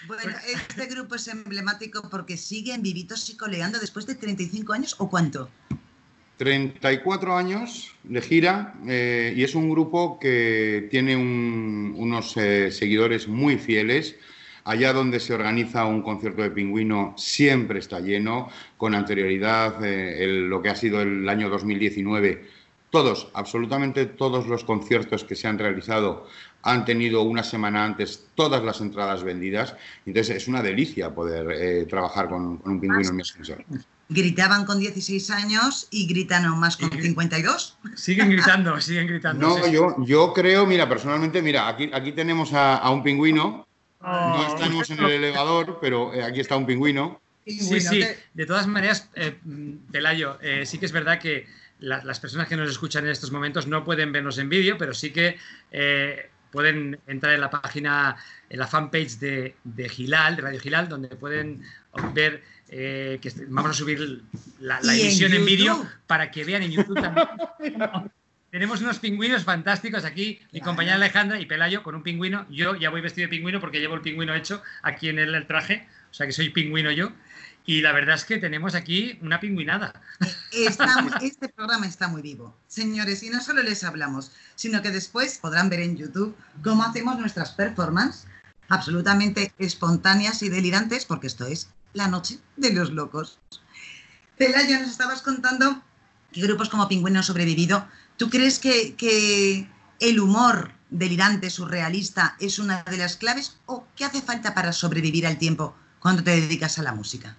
[0.07, 5.09] Bueno, este grupo es emblemático porque siguen vivitos y coleando después de 35 años o
[5.09, 5.49] cuánto.
[6.37, 13.27] 34 años de gira eh, y es un grupo que tiene un- unos eh, seguidores
[13.27, 14.15] muy fieles.
[14.63, 18.49] Allá donde se organiza un concierto de pingüino siempre está lleno.
[18.77, 22.47] Con anterioridad, eh, el- lo que ha sido el año 2019,
[22.89, 26.27] todos, absolutamente todos los conciertos que se han realizado
[26.63, 29.75] han tenido una semana antes todas las entradas vendidas.
[30.05, 33.63] Entonces es una delicia poder eh, trabajar con, con un pingüino en mi ascensor.
[34.09, 37.77] Gritaban con 16 años y gritan aún más con Y- 52.
[37.95, 39.47] Siguen gritando, siguen gritando.
[39.47, 43.65] No, yo, yo creo, mira, personalmente, mira, aquí, aquí tenemos a, a un pingüino.
[44.01, 44.55] No Oh.
[44.55, 47.21] estamos en el elevador, pero eh, aquí está un pingüino.
[47.45, 48.03] Sí, sí.
[48.33, 49.37] De todas maneras, eh,
[49.91, 51.47] Pelayo, eh, sí que es verdad que
[51.79, 54.93] la- las personas que nos escuchan en estos momentos no pueden vernos en vídeo, pero
[54.93, 55.37] sí que
[55.71, 58.15] eh, pueden entrar en la página,
[58.49, 61.63] en la fanpage de, de Gilal, de Radio Gilal, donde pueden
[62.13, 64.23] ver eh, que vamos a subir
[64.59, 65.89] la, la en emisión en, vídeo YouTube.
[66.07, 67.27] para que vean en YouTube también.
[68.51, 72.45] Tenemos unos pingüinos fantásticos aquí, mi compañera Alejandra y Pelayo con un pingüino.
[72.49, 75.47] Yo ya voy vestido de pingüino porque llevo el pingüino hecho aquí en el, el
[75.47, 77.13] traje, o sea que soy pingüino yo.
[77.65, 79.93] Y la verdad es que tenemos aquí una pingüinada.
[80.51, 80.85] Está
[81.21, 82.53] este programa está muy vivo.
[82.67, 87.17] Señores, y no solo les hablamos, sino que después podrán ver en YouTube cómo hacemos
[87.19, 88.27] nuestras performances
[88.67, 93.39] absolutamente espontáneas y delirantes, porque esto es la noche de los locos.
[94.37, 95.81] Pelayo, nos estabas contando
[96.31, 97.85] que grupos como Pingüino han sobrevivido.
[98.21, 99.67] ¿Tú crees que, que
[99.99, 105.25] el humor delirante, surrealista, es una de las claves o qué hace falta para sobrevivir
[105.25, 107.35] al tiempo cuando te dedicas a la música?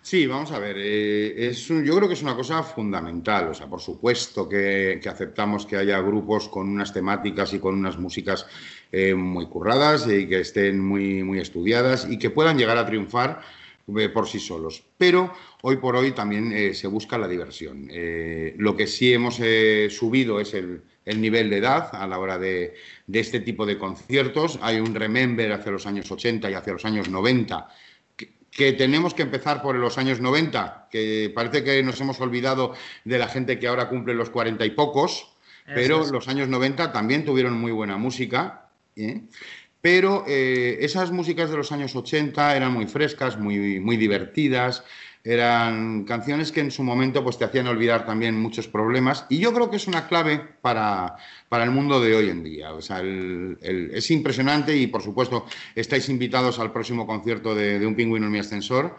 [0.00, 3.54] Sí, vamos a ver, eh, es un- yo creo que es una cosa fundamental, o
[3.54, 8.46] sea, por supuesto que, aceptamos que haya grupos con unas temáticas y con unas músicas
[8.92, 13.42] eh, muy curradas y que estén muy, muy estudiadas y que puedan llegar a triunfar
[14.12, 14.84] por sí solos.
[14.96, 17.88] Pero hoy por hoy también eh, se busca la diversión.
[17.90, 22.18] Eh, lo que sí hemos eh, subido es el, el nivel de edad a la
[22.18, 22.74] hora de,
[23.06, 24.58] de este tipo de conciertos.
[24.62, 27.68] Hay un remember hacia los años 80 y hacia los años 90
[28.16, 32.74] que, que tenemos que empezar por los años 90, que parece que nos hemos olvidado
[33.04, 35.32] de la gente que ahora cumple los 40 y pocos,
[35.64, 36.10] pero es.
[36.10, 38.68] los años 90 también tuvieron muy buena música.
[38.96, 39.22] ¿eh?
[39.82, 44.84] Pero eh, esas músicas de los años 80 eran muy frescas, muy, muy divertidas,
[45.24, 49.52] eran canciones que en su momento pues, te hacían olvidar también muchos problemas y yo
[49.52, 51.16] creo que es una clave para,
[51.48, 52.72] para el mundo de hoy en día.
[52.72, 57.78] O sea, el- el- es impresionante y por supuesto estáis invitados al próximo concierto de,
[57.78, 58.96] de Un pingüino en mi ascensor.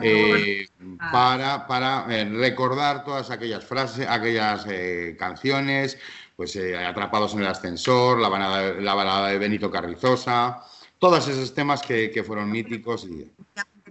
[0.00, 0.66] eh,
[1.10, 5.98] para, para eh, recordar todas aquellas frases, aquellas eh, canciones,
[6.40, 10.62] pues eh, Atrapados en el ascensor, la balada, la balada de Benito Carrizosa,
[10.98, 13.04] todos esos temas que, que fueron míticos.
[13.04, 13.30] Y,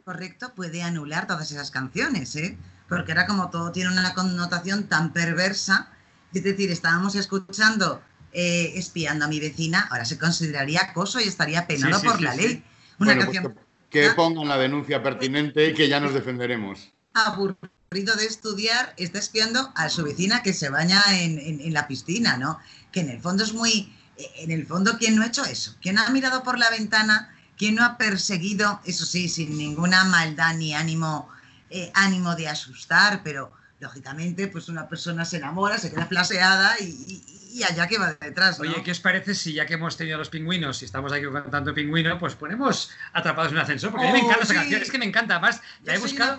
[0.04, 2.58] correcto puede anular todas esas canciones, ¿eh?
[2.88, 5.92] Porque era como todo tiene una connotación tan perversa.
[6.34, 8.02] Es decir, estábamos escuchando
[8.34, 12.18] eh, espiando a mi vecina, ahora se consideraría acoso y estaría penado Sí, sí, por
[12.18, 12.42] sí, la sí.
[12.42, 12.64] ley.
[12.98, 13.54] Una Bueno, pues canción
[13.92, 14.14] que, que Ah.
[14.16, 16.92] pongan la denuncia pertinente y que ya nos defenderemos.
[17.14, 17.60] aburrido
[17.92, 22.38] de estudiar está espiando a su vecina que se baña en, en- en la piscina,
[22.38, 22.60] ¿no?
[22.92, 23.92] Que en el fondo es muy...
[24.36, 25.76] En el fondo, ¿quién no ha hecho eso?
[25.82, 27.34] ¿Quién ha mirado por la ventana?
[27.58, 31.30] ¿Quién no ha perseguido, eso sí, sin ninguna maldad ni ánimo,
[31.72, 33.22] eh, ánimo de asustar?
[33.24, 37.24] Pero, lógicamente, pues una persona se enamora, se queda flaseada y, y-
[37.60, 38.70] y allá que va detrás, ¿no?
[38.70, 41.50] Oye, ¿qué os parece si ya que hemos tenido los pingüinos y estamos aquí con
[41.50, 43.90] tanto pingüino, pues ponemos atrapados en un ascensor?
[43.92, 44.60] Porque a mí me Oh, encanta esa sí.
[44.60, 45.36] canción, es que me encanta.
[45.38, 46.38] Además, la he buscado.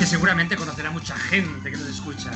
[0.00, 2.30] Que seguramente conocerá mucha gente que nos escucha.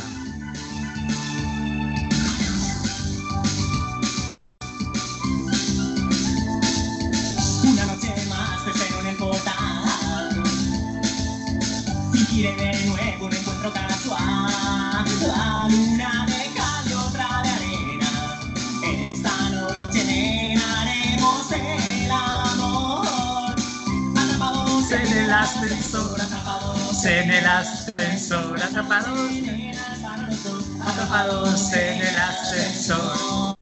[28.94, 33.56] Atrapados, atrapados en el ascensor.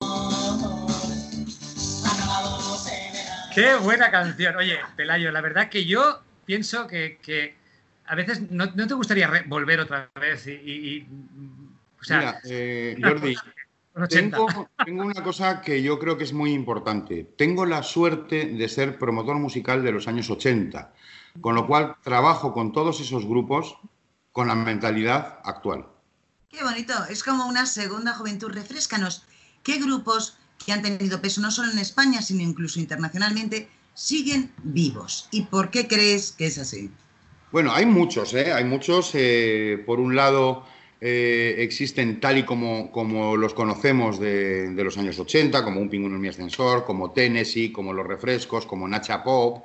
[3.54, 4.56] Qué buena canción.
[4.56, 7.54] Oye, Pelayo, la verdad que yo pienso que, que
[8.06, 10.52] a veces no, no te gustaría volver otra vez y...
[10.52, 11.06] y- y-
[12.00, 13.46] o sea, Mira, eh, Jordi, cosa,
[13.94, 14.36] los 80.
[14.36, 17.24] tengo, tengo una cosa que yo creo que es muy importante.
[17.38, 20.92] Tengo la suerte de ser promotor musical de los años 80,
[21.40, 23.78] con lo cual trabajo con todos esos grupos
[24.32, 25.86] con la mentalidad actual.
[26.50, 28.50] Qué bonito, es como una segunda juventud.
[28.52, 29.24] Refrescanos,
[29.62, 35.28] ¿qué grupos que han tenido peso no solo en España, sino incluso internacionalmente, siguen vivos?
[35.30, 36.90] ¿Y por qué crees que es así?
[37.52, 38.52] Bueno, hay muchos, ¿eh?
[38.52, 39.10] Hay muchos.
[39.14, 40.64] eh, por un lado,
[41.00, 45.90] eh, existen tal y como, como los conocemos de, de los años 80, como Un
[45.90, 49.64] pingüino en mi ascensor, como Tennessee, como Los Refrescos, como Nacha Pop.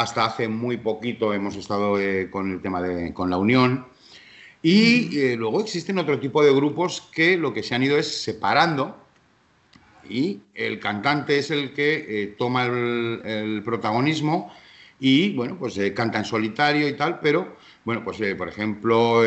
[0.00, 3.84] Hasta hace muy poquito hemos estado eh, con el tema de con la Unión.
[4.62, 8.22] Y eh, luego existen otro tipo de grupos que lo que se han ido es
[8.22, 8.96] separando
[10.08, 14.50] y el cantante es el que eh, toma el, protagonismo
[14.98, 19.22] y, bueno, pues canta en solitario y tal, pero, bueno, pues, por ejemplo,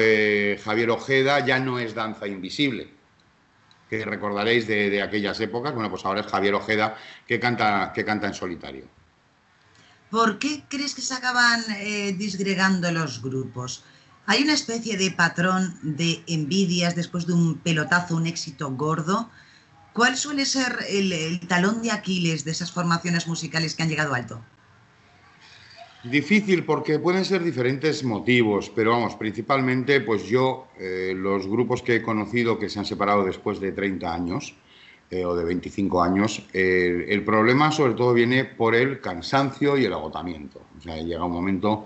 [0.63, 2.87] Javier Ojeda ya no es danza invisible,
[3.91, 8.03] que recordaréis de, de aquellas épocas, bueno, pues ahora es Javier Ojeda que canta, que
[8.03, 8.92] canta en solitario.
[10.13, 13.83] ¿Por qué crees que se acaban eh, disgregando los grupos?
[14.27, 19.31] ¿Hay una especie de patrón de envidias después de un pelotazo, un éxito gordo?
[19.91, 24.39] ¿Cuál suele ser el, talón de Aquiles de esas formaciones musicales que han llegado alto?
[26.03, 31.95] Difícil porque pueden ser diferentes motivos, pero vamos, principalmente pues yo, eh, los grupos que
[31.95, 34.53] he conocido que se han separado después de 30 años
[35.13, 39.85] eh, o de 25 años, eh, el problema sobre todo viene por el cansancio y
[39.85, 40.59] el agotamiento.
[40.75, 41.85] O sea, llega un momento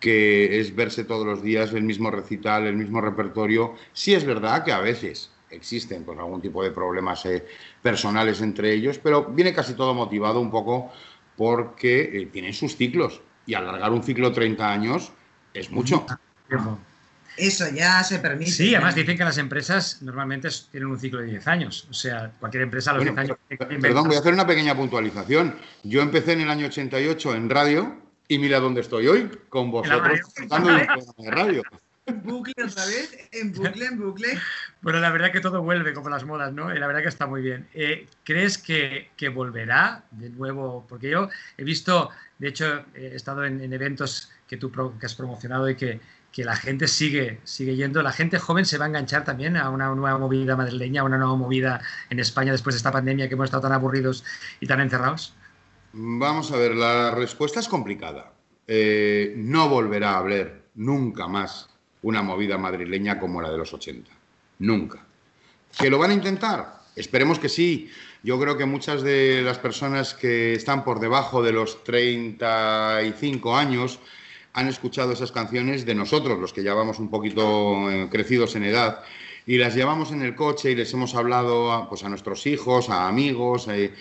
[0.00, 3.74] que es verse todos los días el mismo recital, el mismo repertorio.
[3.92, 7.46] Sí es verdad que a veces existen pues, algún tipo de problemas eh,
[7.80, 10.90] personales entre ellos, pero viene casi todo motivado un poco
[11.36, 15.12] porque tienen sus ciclos y alargar un ciclo 30 años
[15.52, 16.04] es mucho.
[17.36, 18.50] Eso ya se permite.
[18.50, 21.86] Sí, además dicen que las empresas normalmente tienen un ciclo de 10 años.
[21.90, 23.80] O sea, cualquier empresa a los Bueno, 10 años...
[23.80, 25.56] perdón, voy a hacer una pequeña puntualización.
[25.82, 27.96] Yo empecé en el año 88 en radio
[28.28, 31.62] y mira dónde estoy hoy, con vosotros, cantando en un programa de radio.
[32.06, 34.38] En bucle otra vez, en bucle, en bucle.
[34.82, 36.74] Bueno, la verdad que todo vuelve como las modas, ¿no?
[36.74, 37.66] Y la verdad que está muy bien.
[37.72, 40.86] Eh, ¿Crees que, que volverá de nuevo?
[40.86, 45.14] Porque yo he visto, de hecho, he estado en, en eventos que tú que has
[45.14, 45.98] promocionado y que,
[46.34, 48.02] que la gente sigue, sigue yendo.
[48.02, 51.16] La gente joven se va a enganchar también a una nueva movida madrileña, a una
[51.16, 54.24] nueva movida en España después de esta pandemia que hemos estado tan aburridos
[54.58, 55.32] y tan encerrados.
[55.92, 58.32] Vamos a ver, la respuesta es complicada.
[58.66, 61.68] Eh, no volverá a haber nunca más
[62.02, 64.10] una movida madrileña como la de los 80.
[64.58, 65.06] Nunca.
[65.78, 66.80] ¿Que lo van a intentar?
[66.96, 67.92] Esperemos que sí.
[68.24, 74.00] Yo creo que muchas de las personas que están por debajo de los 35 años
[74.54, 78.64] han escuchado esas canciones de nosotros, los que ya vamos un poquito eh, crecidos en
[78.64, 79.02] edad,
[79.46, 82.88] y las llevamos en el coche y les hemos hablado a, pues, a nuestros hijos,
[82.88, 83.92] a amigos, eh,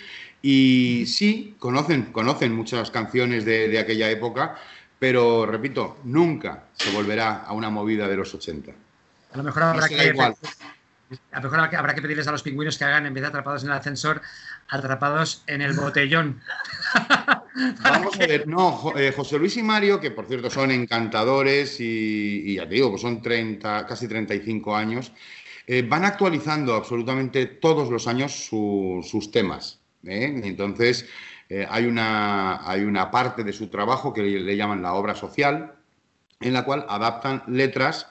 [0.41, 4.55] y sí, conocen, conocen muchas canciones de, de aquella época,
[4.99, 8.71] pero repito, nunca se volverá a una movida de los 80.
[9.33, 10.35] A lo mejor habrá que, igual.
[11.31, 13.63] a lo mejor habrá que pedirles a los pingüinos que hagan, en vez de atrapados
[13.63, 14.21] en el ascensor,
[14.69, 16.41] atrapados en el botellón.
[17.83, 22.43] Vamos a ver, no, eh, José Luis y Mario, que por cierto son encantadores y,
[22.51, 25.11] y ya te digo, pues son 30, casi 35 años,
[25.67, 29.79] eh, van actualizando absolutamente todos los años su- sus temas.
[30.05, 30.41] ¿eh?
[30.43, 31.07] Entonces,
[31.69, 35.75] hay, una, hay una parte de su trabajo que le, le llaman la obra social,
[36.39, 38.07] en la cual adaptan letras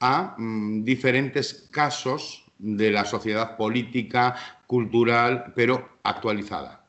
[0.00, 4.34] a mm, diferentes casos de la sociedad política,
[4.66, 6.83] cultural, pero actualizada.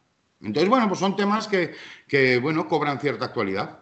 [0.46, 1.74] Entonces, bueno, pues son temas que,
[2.08, 3.80] que, bueno, cobran cierta actualidad.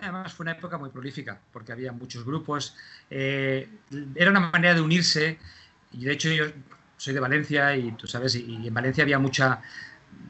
[0.00, 2.76] Además fue una época muy prolífica, porque había muchos grupos,
[3.10, 3.68] eh,
[4.14, 5.38] era una manera de unirse,
[5.92, 6.44] y de hecho yo
[6.96, 9.60] soy de Valencia y tú sabes, y, en Valencia había mucha,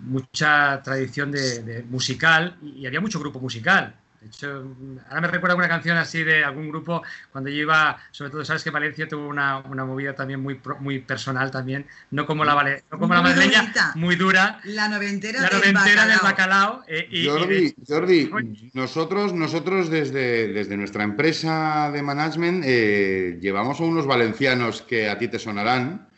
[0.03, 3.95] mucha tradición de, musical y había mucho grupo musical.
[4.25, 4.75] De hecho,
[5.11, 8.65] ahora me recuerda una canción así de algún grupo cuando yo iba, sobre todo sabes
[8.65, 12.55] que Valencia tuvo una, una movida también muy, pro- muy personal también, no como la,
[12.55, 13.93] vale, no como la Muy madrileña, durita.
[13.97, 16.71] muy dura, La noventera, la del noventera del bacalao.
[16.79, 16.85] bacalao.
[16.89, 23.39] eh, y- y Jordi, de- Jordi, nosotros, nosotros desde, desde nuestra empresa de management eh,
[23.43, 26.09] llevamos a unos valencianos que a ti te sonarán,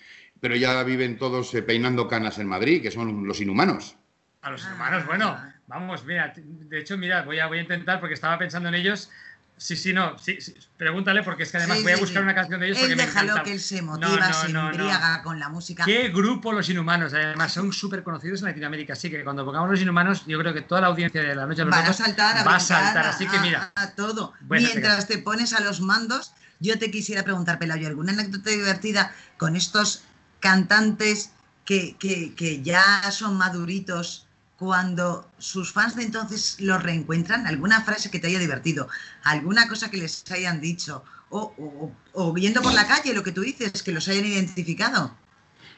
[0.40, 3.96] pero ya viven todos eh, peinando canas en Madrid, que son los inhumanos.
[4.42, 4.70] A los Ah.
[4.70, 5.36] hermanos, bueno,
[5.66, 9.10] vamos, mira, de hecho, mira, voy a, voy a intentar porque estaba pensando en ellos.
[9.58, 12.34] Sí, sí, no, sí, sí, pregúntale porque es que además Sí, voy a buscar una
[12.34, 13.42] canción de ellos porque Él me déjalo encanta.
[13.44, 15.82] que él se motiva, no, se no, embriaga con la música.
[15.86, 17.14] ¿Qué grupo Los Inhumanos?
[17.14, 18.92] Además, son súper conocidos en Latinoamérica.
[18.92, 21.60] Así que cuando pongamos Los Inhumanos, yo creo que toda la audiencia de la Noche
[21.62, 23.06] de los Van a saltar, a va a saltar.
[23.06, 24.34] Así que a- mira, a todo.
[24.40, 29.14] Bueno, Mientras te pones a los mandos, yo te quisiera preguntar, Pelayo, ¿alguna anécdota divertida
[29.38, 30.04] con estos
[30.40, 31.32] cantantes
[31.64, 34.25] que, que- que ya son maduritos
[34.58, 37.46] cuando sus fans de entonces los reencuentran?
[37.46, 38.88] ¿Alguna frase que te haya divertido?
[39.24, 41.04] ¿Alguna cosa que les hayan dicho?
[41.30, 45.14] O, o- o viendo por la calle lo que tú dices, que los hayan identificado.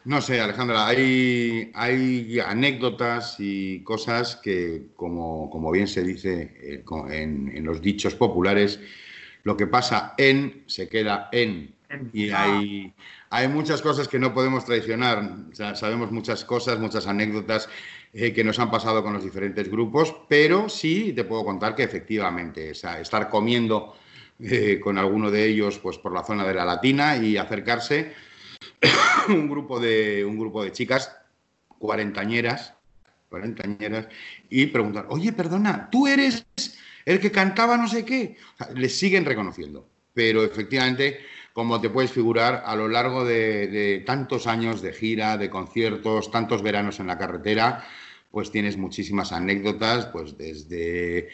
[0.04, 6.84] No sé, Alejandra, hay, hay anécdotas y cosas que, como, como bien se dice eh,
[7.10, 8.78] en, en los dichos populares,
[9.42, 11.74] lo que pasa en se queda en.
[11.90, 12.94] En- Y hay,
[13.30, 15.36] hay muchas cosas que no podemos traicionar.
[15.50, 17.68] O sea, sabemos muchas cosas, muchas anécdotas
[18.12, 21.82] eh, que nos han pasado con los diferentes grupos, pero sí te puedo contar que
[21.82, 23.94] efectivamente, o sea, estar comiendo
[24.40, 28.14] eh, con alguno de ellos pues, por la zona de la Latina y acercarse
[29.28, 31.14] un grupo de, un grupo de chicas
[31.78, 32.74] cuarentañeras,
[33.28, 34.08] cuarentañeras,
[34.48, 36.46] y preguntar, oye, perdona, ¿tú eres
[37.04, 38.36] el que cantaba no sé qué?
[38.74, 41.20] Les siguen reconociendo, pero efectivamente,
[41.58, 46.62] como te puedes figurar, a lo largo de, tantos años de gira, de conciertos, tantos
[46.62, 47.84] veranos en la carretera,
[48.30, 51.30] pues tienes muchísimas anécdotas, pues desde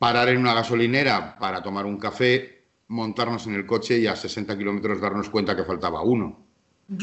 [0.00, 4.58] parar en una gasolinera para tomar un café, montarnos en el coche y a 60
[4.58, 6.44] kilómetros darnos cuenta que faltaba uno.
[6.88, 6.98] No,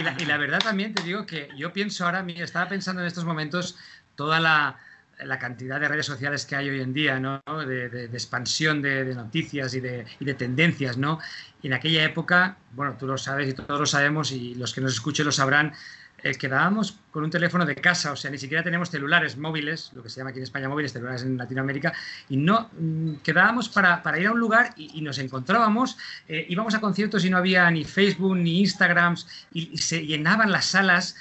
[0.00, 3.08] y, la, y la verdad también te digo que yo pienso ahora, estaba pensando en
[3.08, 3.76] estos momentos
[4.14, 4.78] toda la,
[5.22, 7.42] la cantidad de redes sociales que hay hoy en día, ¿no?
[7.66, 11.18] De, expansión de, noticias y de, tendencias, ¿no?
[11.62, 14.80] Y en aquella época, bueno, tú lo sabes y todos lo sabemos y los que
[14.80, 15.72] nos escuchen lo sabrán,
[16.24, 20.02] eh, quedábamos con un teléfono de casa, o sea, ni siquiera tenemos celulares móviles, lo
[20.02, 21.92] que se llama aquí en España móviles, celulares en Latinoamérica,
[22.30, 26.80] y no mm, quedábamos para, ir a un lugar y, nos encontrábamos, eh, íbamos a
[26.80, 31.14] conciertos y no había ni Facebook ni Instagrams, y se llenaban las salas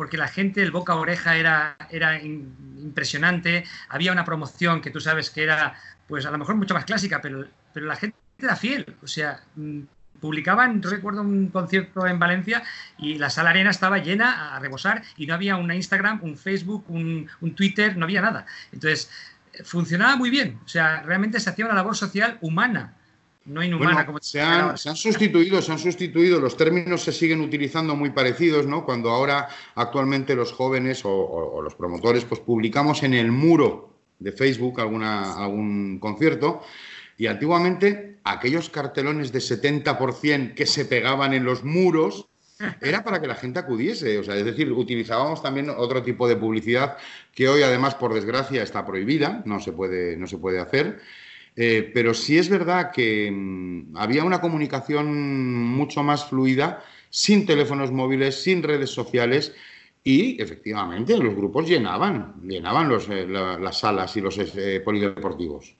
[0.00, 4.98] porque la gente, el boca a oreja era, era impresionante, había una promoción que tú
[4.98, 5.74] sabes que era,
[6.08, 9.42] pues a lo mejor mucho más clásica, pero, pero la gente era fiel, o sea,
[9.56, 9.80] mm,
[10.18, 12.62] publicaban, recuerdo un concierto en Valencia
[12.96, 16.86] y la sala arena estaba llena a rebosar y no había una Instagram, un Facebook,
[16.88, 18.46] un, un Twitter, no había nada.
[18.72, 19.10] Entonces,
[19.64, 22.94] funcionaba muy bien, o sea, realmente se hacía una labor social humana,
[23.50, 27.12] no inhumana Bueno, como se han, se han sustituido, se han sustituido, los términos se
[27.12, 28.84] siguen utilizando muy parecidos, ¿no?
[28.84, 33.90] Cuando ahora actualmente los jóvenes o, o- o los promotores pues publicamos en el muro
[34.18, 36.62] de Facebook alguna, algún concierto
[37.18, 42.26] y antiguamente aquellos cartelones de 70% que se pegaban en los muros
[42.82, 46.36] era para que la gente acudiese, o sea, es decir, utilizábamos también otro tipo de
[46.36, 46.96] publicidad
[47.34, 51.00] que hoy además por desgracia está prohibida, no se puede, no se puede hacer.
[51.62, 57.92] Eh, pero sí es verdad que mm, había una comunicación mucho más fluida, sin teléfonos
[57.92, 59.52] móviles, sin redes sociales,
[60.02, 65.76] y efectivamente los grupos llenaban, llenaban eh, la- las salas y los eh, polideportivos.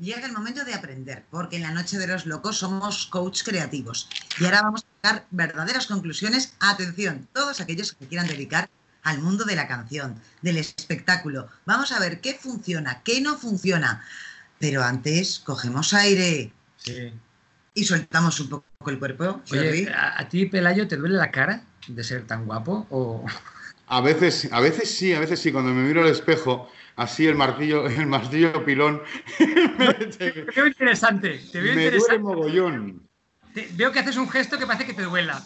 [0.00, 4.08] Llega el momento de aprender, porque en la Noche de los Locos somos coach creativos.
[4.40, 6.56] Y ahora vamos a sacar verdaderas conclusiones.
[6.58, 8.68] Atención, todos aquellos que quieran dedicar
[9.04, 11.46] al mundo de la canción, del espectáculo.
[11.66, 14.04] Vamos a ver qué funciona, qué no funciona.
[14.58, 17.12] Pero antes cogemos aire Sí.
[17.74, 19.40] y soltamos un poco el cuerpo.
[19.50, 22.86] Oye, ¿a, a ti, Pelayo, te duele la cara de ser tan guapo?
[22.90, 23.24] O...
[23.86, 27.34] A veces, a veces sí, a veces sí, cuando me miro al espejo, así el
[27.36, 29.00] martillo, el martillo pilón,
[29.38, 32.18] Te veo interesante, te veo me duele interesante.
[32.18, 33.02] mogollón.
[33.54, 35.42] Te- veo que haces un gesto que parece que te duela.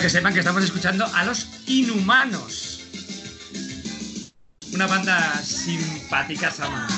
[0.00, 2.80] Que sepan que estamos escuchando a los Inhumanos.
[4.72, 6.88] Una banda simpática, Sama.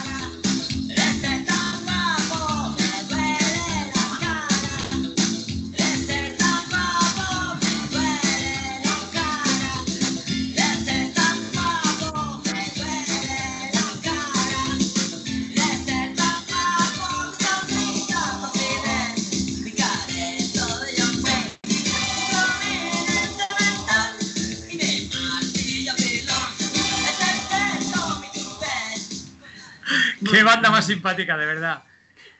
[30.54, 31.82] Banda más simpática, de verdad.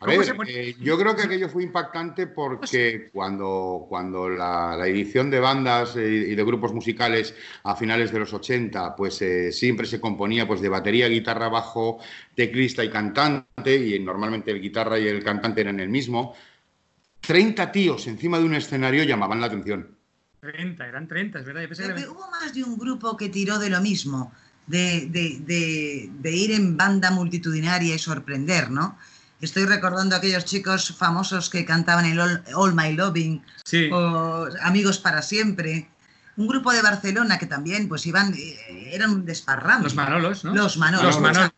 [0.00, 4.86] A ¿Cómo ver, eh, yo creo que aquello fue impactante porque cuando, cuando la, la
[4.88, 9.52] edición de bandas eh, y de grupos musicales a finales de los 80, pues eh,
[9.52, 11.98] siempre se componía pues, de batería, guitarra, bajo,
[12.34, 16.34] teclista y cantante, y normalmente el guitarra y el cantante eran el mismo,
[17.20, 19.96] 30 tíos encima de un escenario llamaban la atención.
[20.40, 21.62] 30, eran 30, es verdad.
[21.62, 24.32] Yo pensé que Pepe, eran- hubo más de un grupo que tiró de lo mismo,
[24.66, 28.98] de, de- de- de ir en banda multitudinaria y sorprender, ¿no?
[29.40, 34.46] Estoy recordando a aquellos chicos famosos que cantaban el All, All My Loving Sí, o
[34.62, 35.88] Amigos para Siempre.
[36.36, 39.82] Un grupo de Barcelona que también, pues iban, eh, eran un desparrame.
[39.82, 40.54] los Manolos, ¿no?
[40.54, 41.04] Los Manolos.
[41.06, 41.52] Los Manolos.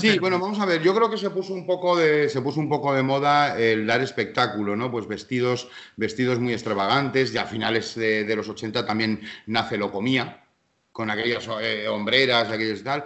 [0.00, 0.18] Sí.
[0.18, 0.82] bueno, vamos a ver.
[0.82, 3.86] Yo creo que se puso un poco de, se puso un poco de moda el
[3.86, 4.90] dar espectáculo, ¿no?
[4.90, 7.34] Pues vestidos, vestidos muy extravagantes.
[7.34, 10.45] Y a finales de, de los 80 también nace lo comía,
[10.96, 13.04] con aquellas eh, hombreras, aquellos tal.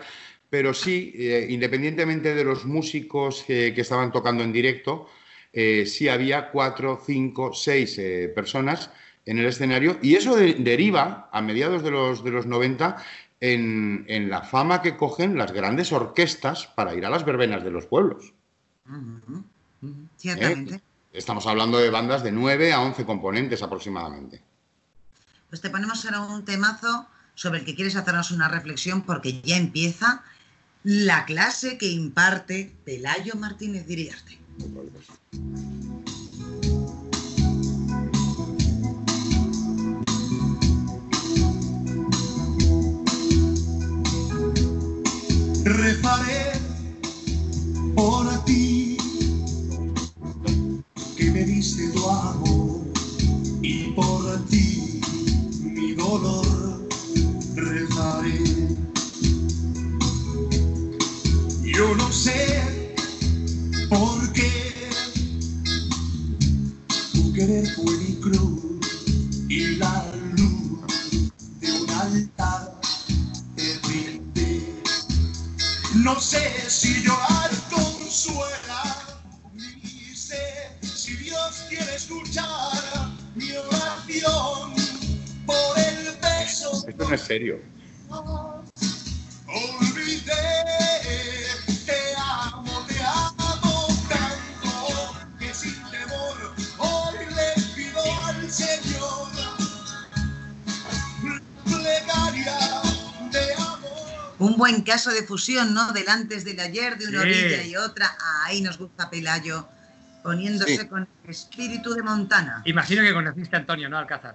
[0.48, 5.08] Pero sí, eh, independientemente de los músicos que estaban tocando en directo,
[5.52, 8.90] eh, sí había cuatro, cinco, seis eh, personas
[9.26, 9.98] en el escenario.
[10.02, 13.04] Y eso de- deriva, a mediados de los, de los 90,
[13.40, 17.70] en, en la fama que cogen las grandes orquestas para ir a las verbenas de
[17.72, 18.32] los pueblos.
[20.16, 20.80] Ciertamente.
[21.12, 24.40] Estamos hablando de bandas de 9 a 11 componentes aproximadamente.
[25.48, 27.08] Pues te ponemos ahora un temazo
[27.40, 30.22] sobre el que quieres hacernos una reflexión porque ya empieza
[30.82, 34.38] la clase que imparte Pelayo Martínez Diriarte.
[45.64, 46.52] Rezaré
[47.96, 48.98] por ti
[51.16, 52.82] que me diste tu amor
[53.62, 55.00] y por ti
[55.62, 56.69] mi dolor
[58.00, 58.38] rezaré.
[61.62, 62.62] Yo no sé
[63.88, 64.74] por qué
[67.12, 68.62] tu querer fue mi cruz
[69.48, 70.80] y la luz
[71.60, 72.80] de un altar
[73.56, 74.82] te brindé.
[75.94, 79.18] No sé si llorar consuela,
[79.54, 84.74] ni sé si Dios quiere escuchar mi oración
[85.46, 86.86] por el beso.
[86.86, 87.79] Esto no es serio.
[89.50, 90.32] Olvidé,
[91.86, 99.28] te amo, te amo tanto, que sin temor hoy le pido al Señor
[101.64, 102.58] plegaria
[103.30, 104.34] de amor.
[104.40, 105.92] Un buen caso de fusión, ¿no?
[105.92, 107.28] Del antes del ayer, de una Sí.
[107.28, 108.16] orilla y otra.
[108.44, 109.68] Ahí nos gusta Pelayo,
[110.24, 110.86] poniéndose Sí.
[110.88, 112.62] con el espíritu de Montana.
[112.64, 113.98] Imagino que conociste a Antonio, ¿no?
[113.98, 114.34] Alcázar.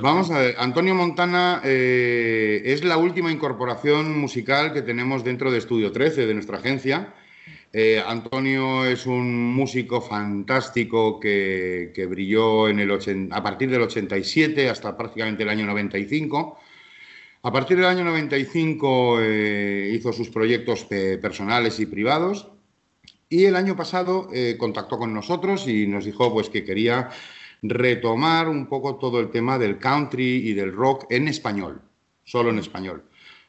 [0.00, 5.58] Vamos a ver, Antonio Montana eh, es la última incorporación musical que tenemos dentro de
[5.58, 7.14] Estudio 13, de nuestra agencia.
[7.72, 13.82] Eh, Antonio es un músico fantástico que, que brilló en el ochen- a partir del
[13.82, 16.58] 87 hasta prácticamente el año 95.
[17.42, 22.48] A partir del año 95 eh, hizo sus proyectos eh, personales y privados
[23.28, 27.10] y el año pasado eh, contactó con nosotros y nos dijo pues, que quería
[27.62, 31.80] retomar un poco todo el tema del country y del rock en español,
[32.24, 33.04] solo en español.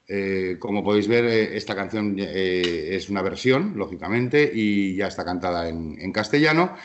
[0.08, 5.24] Eh, como podéis ver, eh, esta canción eh, es una versión, lógicamente, y ya está
[5.24, 6.76] cantada en, en castellano.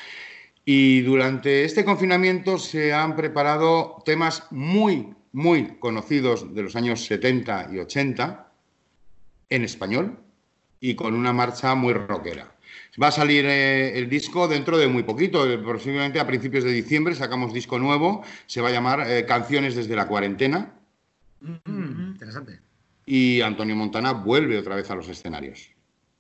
[0.67, 7.71] Y durante este confinamiento se han preparado temas muy, muy conocidos de los años 70
[7.73, 8.53] y 80
[9.49, 10.19] en español
[10.81, 12.54] y con una marcha muy rockera.
[13.03, 16.71] Va a salir eh, el disco dentro de muy poquito, eh, posiblemente a principios de
[16.71, 20.73] diciembre sacamos disco nuevo, se va a llamar eh, Canciones desde la cuarentena
[21.41, 22.61] Mm, interesante.
[23.05, 25.71] y Antonio Montana vuelve otra vez a los escenarios.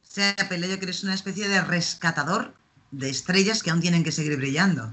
[0.02, 2.54] O sea, Pelayo, que eres una especie de rescatador
[2.90, 4.92] de estrellas que aún tienen que seguir brillando.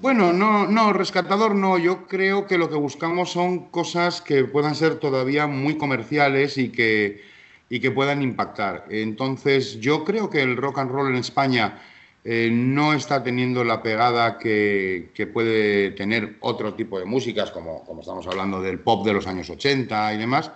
[0.00, 1.78] Bueno, no, no, rescatador no.
[1.78, 6.68] Yo creo que lo que buscamos son cosas que puedan ser todavía muy comerciales y
[6.70, 7.22] que,
[7.68, 8.86] y que puedan impactar.
[8.90, 11.80] Entonces, yo creo que el rock and roll en España
[12.24, 18.26] eh, no está teniendo la pegada que, puede tener otro tipo de músicas, como, estamos
[18.26, 20.50] hablando del pop de los años 80 y demás,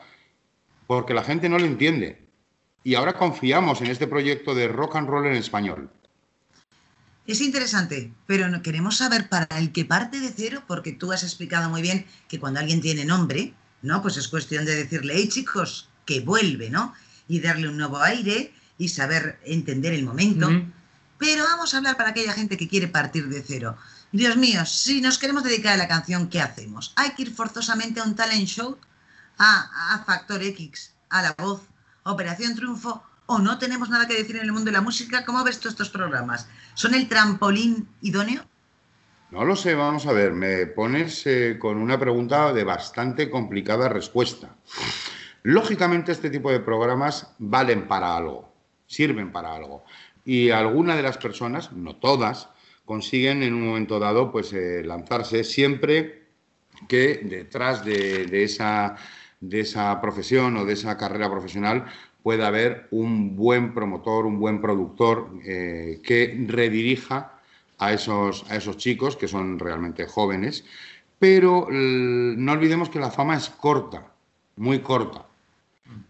[0.87, 2.27] porque la gente no lo entiende.
[2.85, 5.91] Y ahora confiamos en este proyecto de rock and roll en español.
[7.27, 11.71] Es interesante, pero queremos saber para el que parte de cero, porque tú has explicado
[11.71, 14.03] muy bien que cuando alguien tiene nombre, ¿no?
[14.03, 16.95] Pues es cuestión de decirle, hey chicos, que vuelve, ¿no?
[17.29, 20.51] Y darle un nuevo aire y saber entender el momento.
[21.19, 23.77] Pero vamos a hablar para aquella gente que quiere partir de cero.
[24.11, 26.93] Dios mío, si nos queremos dedicar a la canción, ¿qué hacemos?
[26.97, 28.77] ¿Hay que ir forzosamente a un talent show?
[29.39, 30.93] ¿A, a Factor X?
[31.09, 31.63] ¿A la voz?
[32.03, 33.03] ¿Operación Triunfo?
[33.27, 35.25] ¿O no tenemos nada que decir en el mundo de la música?
[35.25, 36.49] ¿Cómo ves tú estos programas?
[36.75, 38.45] ¿Son el trampolín idóneo?
[39.31, 43.89] No lo sé, vamos a ver, me pones eh, con una pregunta de bastante complicada
[43.89, 44.51] respuesta.
[45.45, 48.49] Lógicamente este tipo de programas valen para algo,
[48.87, 49.85] sirven para algo.
[50.25, 52.49] Y algunas de las personas, no todas,
[52.85, 56.23] consiguen en un momento dado pues eh, lanzarse siempre
[56.89, 58.97] que detrás de, esa,
[59.41, 61.87] de esa profesión o de esa carrera profesional
[62.23, 67.41] pueda haber un buen promotor, un buen productor eh, que redirija
[67.79, 70.65] a esos, a esos chicos que son realmente jóvenes.
[71.19, 74.13] Pero no olvidemos que la fama es corta,
[74.57, 75.25] muy corta,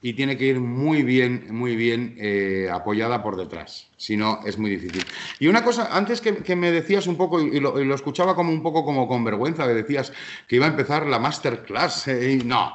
[0.01, 3.89] y tiene que ir muy bien, muy bien eh, apoyada por detrás.
[3.97, 5.05] Si no, es muy difícil.
[5.39, 8.63] Y una cosa, antes que, que me decías un poco, y lo, escuchaba como un
[8.63, 10.13] poco como con vergüenza, que decías
[10.49, 12.09] que iba a empezar la masterclass.
[12.09, 12.75] eh, y no.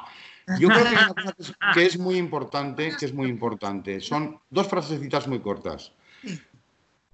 [0.58, 4.00] Yo creo que cosa que es, que es muy importante, que es muy importante.
[4.00, 5.92] Son dos frasecitas muy cortas.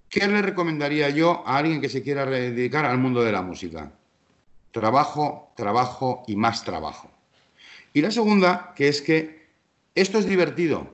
[0.09, 3.91] ¿Qué le recomendaría yo a alguien que se quiera dedicar al mundo de la música?
[4.71, 7.11] Trabajo, trabajo y más trabajo.
[7.93, 9.44] Y la segunda, que es que
[9.95, 10.93] esto es divertido,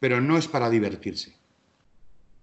[0.00, 1.36] pero no es para divertirse.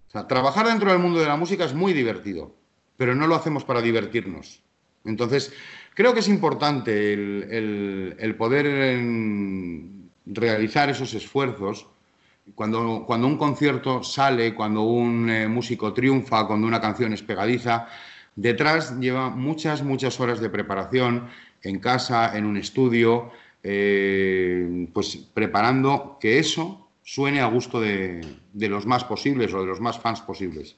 [0.08, 2.54] O sea, trabajar dentro del mundo de la música es muy divertido,
[2.96, 4.62] pero no lo hacemos para divertirnos.
[5.04, 5.52] Entonces,
[5.94, 11.86] creo que es importante el, poder em, realizar esos esfuerzos
[12.54, 17.88] cuando, cuando un concierto sale, cuando un eh, músico triunfa, cuando una canción es pegadiza,
[18.36, 21.28] detrás lleva muchas, muchas horas de preparación
[21.62, 23.30] en casa, en un estudio,
[23.70, 29.78] eh, pues preparando que eso suene a gusto de, los más posibles o de los
[29.78, 30.74] más fans posibles.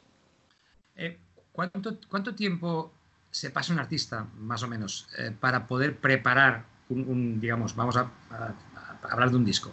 [0.97, 1.17] Eh,
[1.53, 2.93] ¿cuánto, ¿Cuánto tiempo
[3.31, 8.11] se pasa un artista, más o menos, eh, para poder preparar un, digamos, vamos a,
[9.09, 9.71] hablar de un disco?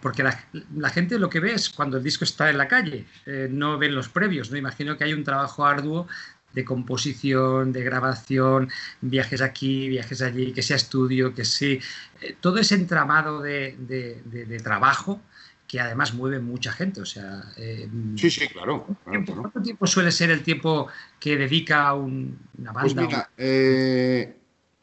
[0.00, 0.42] Porque la,
[0.76, 3.04] la gente lo que ve es cuando el disco está en la calle,
[3.50, 4.50] no ven los previos.
[4.50, 6.06] No imagino que hay un trabajo arduo
[6.54, 8.68] de composición, de grabación,
[9.00, 11.78] viajes aquí, viajes allí, que sea estudio, que sí,
[12.20, 15.20] eh, todo ese entramado de, de- de- de trabajo
[15.66, 17.00] que además mueve mucha gente.
[17.00, 18.84] O sea, eh, Sí, sí, claro.
[18.84, 19.50] claro, tiempo- claro.
[19.50, 20.88] ¿Cuánto tiempo suele ser el tiempo
[21.18, 22.82] que dedica un- una banda?
[22.82, 24.36] Pues mira, eh,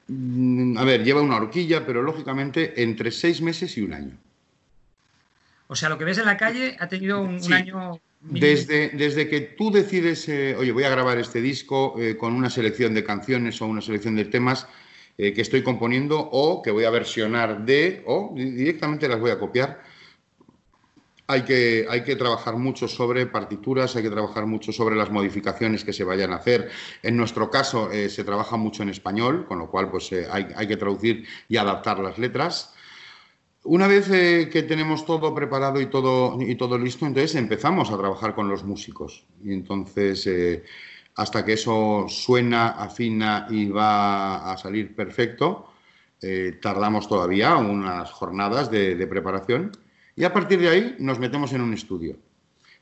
[0.08, 4.18] mm, a ver, lleva una horquilla, pero lógicamente entre seis meses y un año.
[5.72, 7.98] O sea, lo que ves en la calle ha tenido un, año.
[8.20, 12.50] Desde, desde que tú decides, eh, oye, voy a grabar este disco eh, con una
[12.50, 14.68] selección de canciones o una selección de temas
[15.18, 19.32] eh, que estoy componiendo o que voy a versionar de, o di- directamente las voy
[19.32, 19.82] a copiar,
[21.28, 25.86] hay que, hay que trabajar mucho sobre partituras, hay que trabajar mucho sobre las modificaciones
[25.86, 26.70] que se vayan a hacer.
[27.02, 30.48] En nuestro caso eh, se trabaja mucho en español, con lo cual pues, eh, hay,
[30.54, 32.74] hay que traducir y adaptar las letras.
[33.64, 37.98] Una vez eh, que tenemos todo preparado y todo, y todo listo, entonces empezamos a
[37.98, 39.28] trabajar con los músicos.
[39.44, 40.64] Y entonces, eh,
[41.16, 45.68] hasta que eso suena, afina y va a salir perfecto,
[46.22, 49.72] eh, tardamos todavía unas jornadas de, de preparación.
[50.16, 52.18] Y a partir de ahí nos metemos en un estudio.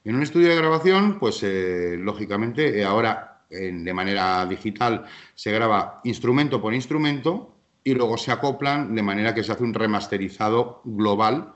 [0.06, 5.06] En un estudio de grabación, pues lógicamente, ahora de manera digital
[5.36, 9.74] se graba instrumento por instrumento y luego se acoplan de manera que se hace un
[9.74, 11.54] remasterizado global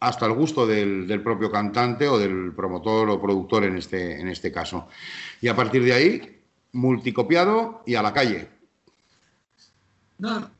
[0.00, 4.28] hasta el gusto del, del propio cantante o del promotor o productor en este, en
[4.28, 4.88] este caso.
[5.40, 6.42] Y a partir de ahí,
[6.72, 8.48] multicopiado y a la calle.
[10.18, 10.50] No,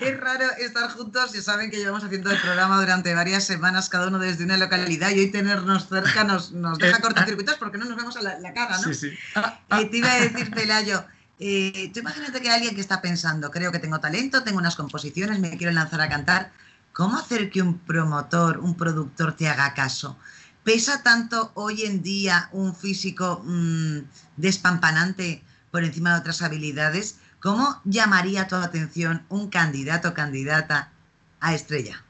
[0.00, 4.08] Es raro estar juntos y saben que llevamos haciendo el programa durante varias semanas, cada
[4.08, 7.86] uno desde una localidad, y hoy tenernos cerca nos, nos deja Eh, cortocircuitos porque no
[7.86, 8.82] nos vemos a la, la cara, ¿no?
[8.82, 9.08] sí, sí.
[9.08, 11.04] Eh, te iba a decir, Pelayo,
[11.38, 14.76] eh, tú imagínate que hay alguien que está pensando, creo que tengo talento, tengo unas
[14.76, 16.52] composiciones, me quiero lanzar a cantar.
[16.92, 20.16] ¿Cómo hacer que un promotor, un productor te haga caso?
[20.64, 23.98] ¿Pesa tanto hoy en día un físico mm,
[24.36, 27.18] despampanante por encima de otras habilidades?
[27.40, 30.90] ¿Cómo llamaría tu atención un candidato o candidata
[31.38, 32.02] a estrella?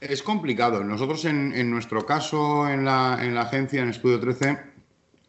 [0.00, 0.82] Es complicado.
[0.82, 4.71] Nosotros en, en nuestro caso, en la, en la agencia, en Estudio 13,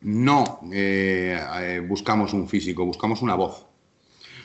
[0.04, 3.66] no eh, eh, buscamos un físico, buscamos una voz.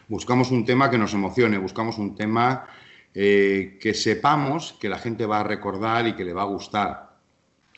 [0.08, 2.66] Buscamos un tema que nos emocione, buscamos un tema
[3.14, 7.16] eh, que sepamos que la gente va a recordar y que le va a gustar.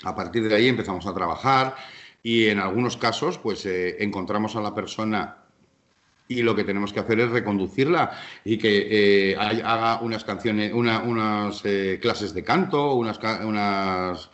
[0.04, 1.74] A partir de ahí empezamos a trabajar
[2.22, 5.36] y en algunos casos pues encontramos a la persona
[6.28, 8.12] y lo que tenemos que hacer es reconducirla
[8.44, 11.62] y que haga unas canciones, una- unas
[12.00, 14.30] clases de canto, unas, unas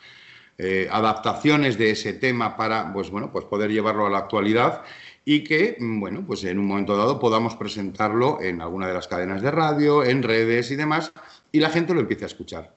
[0.59, 4.83] eh, adaptaciones de ese tema para pues, bueno, pues poder llevarlo a la actualidad
[5.25, 9.09] y que mm, bueno, pues en un momento dado podamos presentarlo en alguna de las
[9.09, 11.13] cadenas de radio, en redes y demás,
[11.53, 12.75] y la gente lo empiece a escuchar.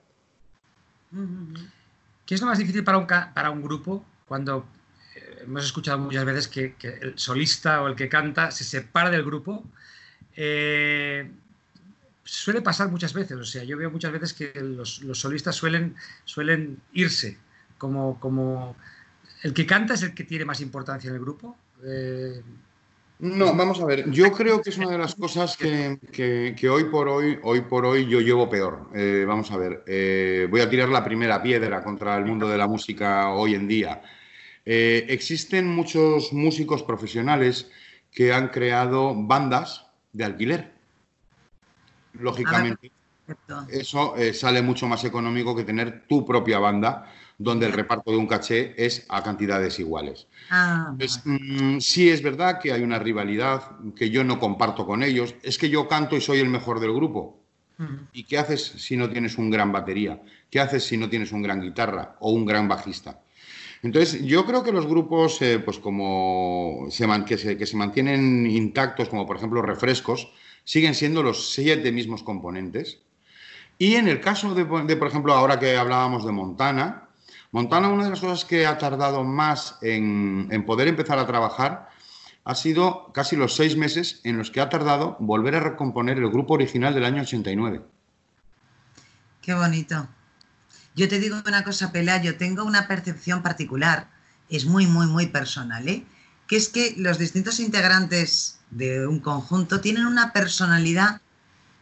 [2.26, 4.66] ¿Qué es lo más difícil para un, para un grupo cuando
[5.16, 9.10] eh, hemos escuchado muchas veces que, que el solista o el que canta se separa
[9.10, 9.64] del grupo?
[10.36, 11.30] Eh,
[12.24, 15.96] suele pasar muchas veces, o sea, yo veo muchas veces que los, los solistas suelen,
[16.26, 17.38] suelen irse,
[17.80, 18.76] como, como
[19.42, 21.58] el que canta es el que tiene más importancia en el grupo.
[21.84, 22.42] Eh,
[23.22, 26.70] No, vamos a ver, yo creo que es una de las cosas que, que- que
[26.70, 28.90] hoy por hoy, hoy por hoy yo llevo peor.
[28.96, 32.58] Eh, vamos a ver, eh, voy a tirar la primera piedra contra el mundo de
[32.58, 34.02] la música hoy en día.
[34.64, 37.70] Existen muchos músicos profesionales
[38.12, 40.72] que han creado bandas de alquiler.
[42.14, 42.92] Lógicamente,
[43.38, 43.72] Perfecto.
[43.72, 48.18] eso eh, sale mucho más económico que tener tu propia banda, donde el reparto de
[48.18, 50.28] un caché es a cantidades iguales.
[50.50, 55.04] Ah, Pues, mm, sí es verdad que hay una rivalidad que yo no comparto con
[55.04, 55.36] ellos.
[55.44, 57.40] Es que yo canto y soy el mejor del grupo.
[58.12, 60.22] ¿Y qué haces si no tienes un gran batería?
[60.50, 63.22] ¿Qué haces si no tienes un gran guitarra o un gran bajista?
[63.84, 67.78] Entonces, yo creo que los grupos, eh, pues como se, man- que, se, que se
[67.78, 70.32] mantienen intactos, como por ejemplo Refrescos,
[70.64, 73.00] siguen siendo los siete mismos componentes.
[73.80, 77.08] Y en el caso de, por ejemplo, ahora que hablábamos de Montana,
[77.52, 81.90] Montana, una de las cosas que ha tardado más en, en poder empezar a trabajar
[82.44, 86.30] ha sido casi los seis meses en los que ha tardado volver a recomponer el
[86.30, 87.82] grupo original del año 89.
[89.42, 90.08] Qué bonito.
[90.96, 94.10] Yo te digo una cosa, Pelayo, tengo una percepción particular,
[94.50, 96.06] es muy, muy, muy personal, ¿eh?
[96.48, 101.22] que es que los distintos integrantes de un conjunto tienen una personalidad,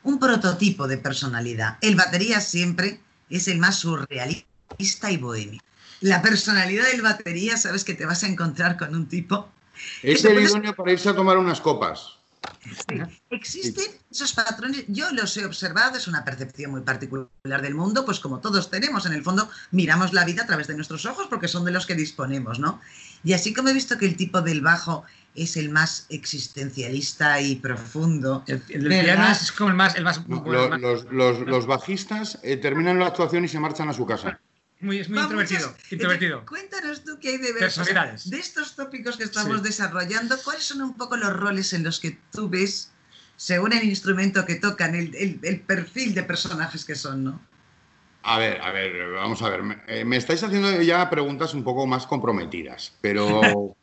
[0.07, 1.77] un prototipo de personalidad.
[1.81, 2.99] El batería siempre
[3.29, 5.61] es el más surrealista y bohemio.
[5.99, 9.49] La personalidad del batería, sabes que te vas a encontrar con un tipo
[10.01, 12.13] Es el pones- idóneo para irse a tomar unas copas.
[12.63, 18.05] Sí, Existen esos patrones, yo los he observado, es una percepción muy particular del mundo,
[18.05, 21.27] pues como todos tenemos, en el fondo miramos la vida a través de nuestros ojos
[21.29, 22.79] porque son de los que disponemos, ¿no?
[23.25, 25.03] Y así como he visto que el tipo del bajo
[25.38, 28.61] es el más existencialista y profundo, el,
[28.91, 32.39] es como el más, el más, No, bueno, lo- el más- los, los- los bajistas
[32.43, 34.39] eh, terminan la actuación y se marchan a su casa.
[34.79, 35.69] muy, es muy Va introvertido.
[35.71, 36.45] muchas- introvertido.
[36.45, 37.59] Cuéntanos tú qué hay de ver.
[37.61, 38.29] Personalidades.
[38.29, 39.63] de estos tópicos que estamos Sí.
[39.63, 42.91] desarrollando, ¿cuáles son un poco los roles en los que tú ves,
[43.35, 47.41] según el instrumento que tocan, el, el- el perfil de personajes que son, ¿no?
[48.23, 49.63] A ver, a ver, vamos a ver.
[49.63, 53.21] Me, eh, me estáis haciendo ya preguntas un poco más comprometidas, pero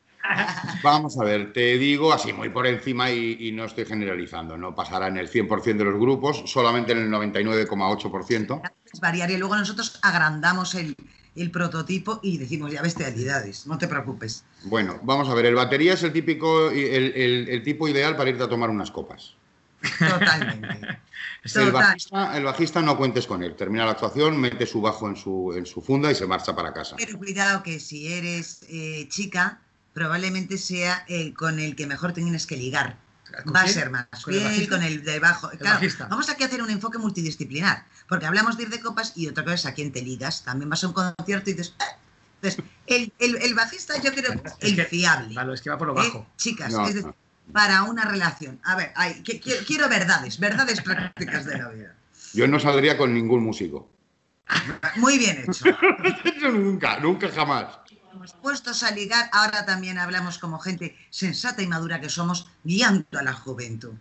[0.82, 4.74] vamos a ver, te digo así muy por encima y, y no estoy generalizando, no
[4.74, 8.60] pasará en el 100% de los grupos, solamente en el 99,8%.
[8.92, 10.94] es variar y luego nosotros agrandamos el,
[11.36, 14.44] el prototipo y decimos ya bestialidades, no te preocupes.
[14.64, 18.30] Bueno, vamos a ver, el batería es el típico, el, el- el tipo ideal para
[18.30, 19.34] irte a tomar unas copas.
[19.98, 20.78] Totalmente.
[21.44, 21.72] El Total.
[21.72, 25.52] bajista, el bajista no cuentes con él, termina la actuación, mete su bajo en su,
[25.54, 26.96] en su funda y se marcha para casa.
[26.96, 29.60] Pero cuidado que si eres eh, chica,
[29.95, 32.99] probablemente sea el con el que mejor tienes que ligar.
[33.45, 35.51] ¿Con Va a ser más ¿Con el con el de bajo.
[35.51, 36.07] El Claro, bajista.
[36.09, 39.42] vamos aquí a hacer un enfoque multidisciplinar, porque hablamos de ir de copas y otra
[39.42, 40.45] cosa es a quién te ligas.
[40.45, 41.74] También vas a un concierto y dices...
[41.80, 41.84] "Ah".
[42.42, 45.34] Entonces, el, el- el bajista yo creo que es el que- fiable.
[45.34, 46.07] Vale, es que va por lo ¿eh?
[46.07, 46.26] bajo.
[46.36, 47.53] Chicas, No, es decir, no.
[47.53, 48.61] para una relación.
[48.64, 51.95] A ver, ay, que- quiero, quiero verdades, verdades prácticas de la vida.
[52.34, 53.90] Yo no saldría con ningún músico.
[54.97, 55.64] Muy bien hecho.
[56.53, 57.78] nunca, nunca jamás.
[58.32, 63.22] Puestos a ligar, ahora también hablamos como gente sensata y madura que somos, guiando a
[63.22, 63.92] la juventud.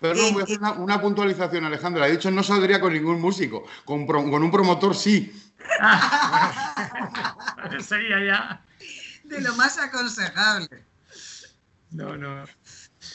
[0.00, 0.60] Perdón, Eh, voy a hacer eh.
[0.60, 2.06] una, una puntualización, Alejandra.
[2.08, 3.64] He dicho no saldría con ningún músico.
[3.84, 5.32] Con, pro- con un promotor sí.
[7.80, 8.62] Sería ya.
[9.24, 10.84] De lo más aconsejable.
[11.90, 12.44] No, no.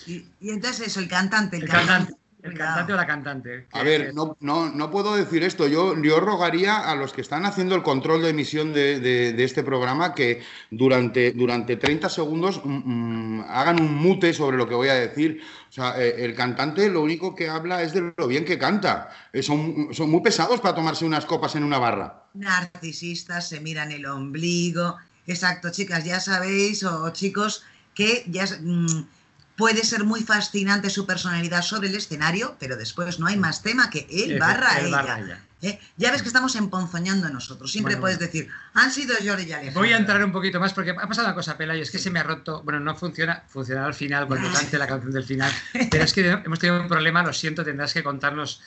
[0.08, 2.14] Y, y entonces eso, el cantante, el, El cantante.
[2.44, 3.68] El cantante o la cantante.
[3.72, 5.68] A ver, no, no, no puedo decir esto.
[5.68, 9.44] Yo, yo rogaría a los que están haciendo el control de emisión de, de- de
[9.44, 14.76] este programa que durante, durante 30 segundos mm, mm, hagan un mute sobre lo que
[14.76, 15.42] voy a decir.
[15.70, 19.10] O sea, eh, el cantante lo único que habla es de lo bien que canta.
[19.32, 22.24] Eh, son, son muy pesados para tomarse unas copas en una barra.
[22.34, 24.98] Narcisistas se miran el ombligo.
[25.28, 27.64] Exacto, chicas, ya sabéis, o, chicos,
[27.94, 29.06] que ya mm,
[29.56, 33.90] puede ser muy fascinante su personalidad sobre el escenario, pero después no hay más tema
[33.90, 34.96] que él barra él ella.
[34.96, 35.42] barra ella.
[35.62, 35.80] ¿eh?
[35.98, 37.72] Ya ves que estamos emponzoñando nosotros.
[37.72, 38.32] Siempre Bueno, puedes bueno.
[38.32, 39.82] decir, han sido Jordi y Alejandro.
[39.82, 42.10] Voy a entrar un poquito más porque ha pasado una cosa, Pelayo, es que se
[42.10, 45.52] me ha roto, bueno, no funciona, funcionará al final cuando cante la canción del final,
[45.92, 48.62] pero es que hemos tenido un problema, lo siento, tendrás que contarnos,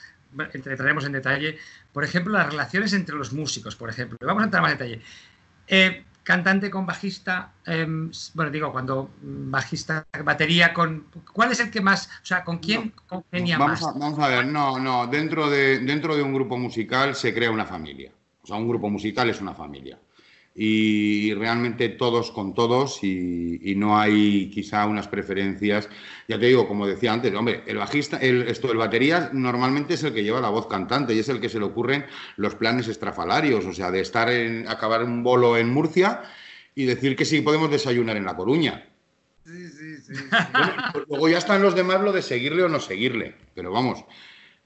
[0.53, 1.59] entraremos en detalle,
[1.91, 5.01] por ejemplo, las relaciones entre los músicos, por ejemplo, vamos a entrar más en detalle.
[5.67, 11.79] Eh, cantante con bajista, em, bueno, digo, cuando bajista, batería con, ¿cuál es el que
[11.79, 13.95] más, o sea, con quién congenia Vamos más?
[13.95, 17.49] a, vamos a ver, no, no, dentro de, dentro de un grupo musical se crea
[17.49, 18.11] una familia.
[18.43, 19.97] O sea, un grupo musical es una familia.
[20.59, 25.87] Y, realmente todos con todos y, y no hay quizá unas preferencias.
[26.27, 30.03] Ya te digo, como decía antes, hombre, el bajista, el, esto, el batería normalmente es
[30.03, 32.05] el que lleva la voz cantante y es el que se le ocurren
[32.37, 36.23] los planes estrafalarios, o sea, de estar en, acabar un bolo en Murcia
[36.73, 38.87] y decir que sí podemos desayunar en La Coruña.
[39.45, 40.13] Sí, sí, sí.
[40.51, 43.35] Bueno, pues luego ya están los demás lo de seguirle o no seguirle.
[43.55, 44.03] Pero vamos,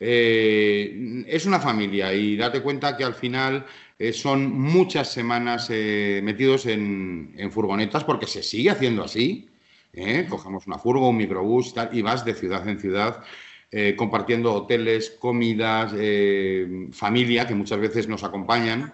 [0.02, 3.66] eh, es una familia y date cuenta que al final
[4.00, 9.48] eh, son muchas semanas eh, metidos en, en furgonetas porque se sigue haciendo así.
[9.94, 10.26] ¿eh?
[10.28, 13.24] Cogemos una furgo, un microbús tal, y vas de ciudad en ciudad.
[13.72, 18.94] eh, compartiendo hoteles, comidas, eh, familia que muchas veces nos acompañan.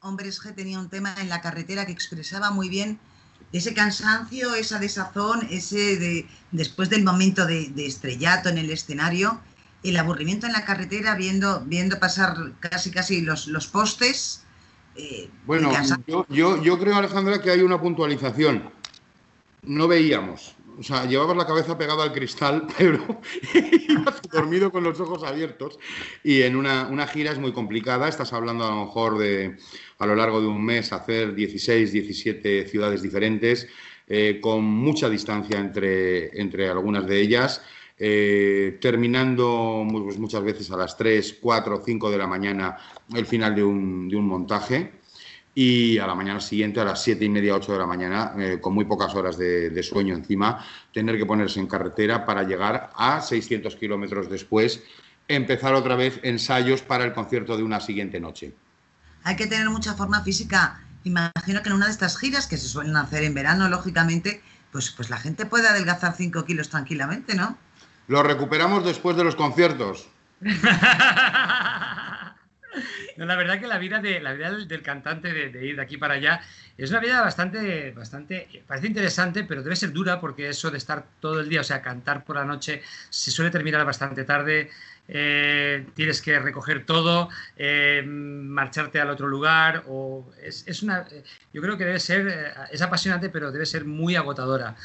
[0.00, 2.98] Hombres G tenía un tema en la carretera que expresaba muy bien
[3.52, 9.40] ese cansancio, esa desazón, ese de después del momento de, de estrellato en el escenario,
[9.82, 14.44] el aburrimiento en la carretera viendo, viendo pasar casi casi los, los postes.
[14.96, 15.72] eh, Bueno,
[16.28, 18.70] yo, yo creo, Alejandra, que hay una puntualización.
[19.62, 20.54] No veíamos.
[20.78, 23.20] O sea, llevabas la cabeza pegada al cristal, pero
[23.88, 25.78] ibas dormido con los ojos abiertos.
[26.22, 28.08] Y en una, una gira es muy complicada.
[28.08, 29.58] Estás hablando a lo mejor de,
[29.98, 33.66] a lo largo de un mes, hacer 16, 17 ciudades diferentes,
[34.06, 37.60] eh, con mucha distancia entre, entre algunas de ellas.
[37.98, 42.76] Eh, terminando pues, muchas veces a las 3, 4, 5 de la mañana
[43.12, 44.92] el final de un, montaje
[45.54, 48.58] y a la mañana siguiente, a las 7 y media, 8 de la mañana, eh,
[48.60, 52.90] con muy pocas horas de, de sueño encima, tener que ponerse en carretera para llegar
[52.94, 54.84] a 600 kilómetros después,
[55.26, 58.54] empezar otra vez ensayos para el concierto de una siguiente noche.
[59.24, 60.80] Hay que tener mucha forma física.
[61.04, 64.40] Imagino que en una de estas giras que se suelen hacer en verano, lógicamente,
[64.70, 67.56] pues, pues la gente puede adelgazar 5 kilos tranquilamente, ¿no?
[68.08, 70.08] Lo recuperamos después de los conciertos.
[73.16, 75.82] No, la verdad que la vida, de, la vida del, cantante de, de ir de
[75.82, 76.40] aquí para allá
[76.78, 81.04] es una vida bastante, bastante, parece interesante, pero debe ser dura porque eso de estar
[81.18, 84.70] todo el día, o sea, cantar por la noche, se suele terminar bastante tarde,
[85.08, 91.04] eh, tienes que recoger todo, eh, marcharte al otro lugar, o es, es una,
[91.52, 94.76] yo creo que debe ser, eh, es apasionante, pero debe ser muy agotadora.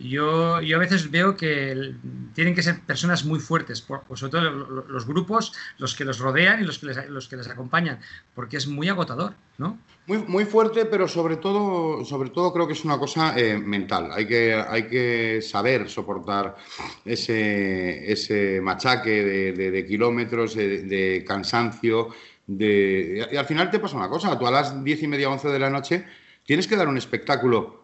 [0.00, 1.92] Yo, yo a veces veo que
[2.34, 6.04] tienen que ser personas muy fuertes, por, sobre todo lo- lo- los grupos, los que
[6.06, 8.00] los rodean y los que les, los que les acompañan,
[8.34, 9.78] porque es muy agotador, ¿no?
[10.06, 14.08] Muy, muy fuerte, pero sobre todo, sobre todo creo que es una cosa eh, mental.
[14.12, 16.56] Hay que, hay que saber soportar
[17.04, 19.22] ese, ese machaque
[19.52, 22.08] de, de- kilómetros, de, de cansancio.
[22.46, 23.28] De...
[23.30, 25.58] Y al final te pasa una cosa, tú a las diez y media, once de
[25.58, 26.04] la noche
[26.44, 27.79] tienes que dar un espectáculo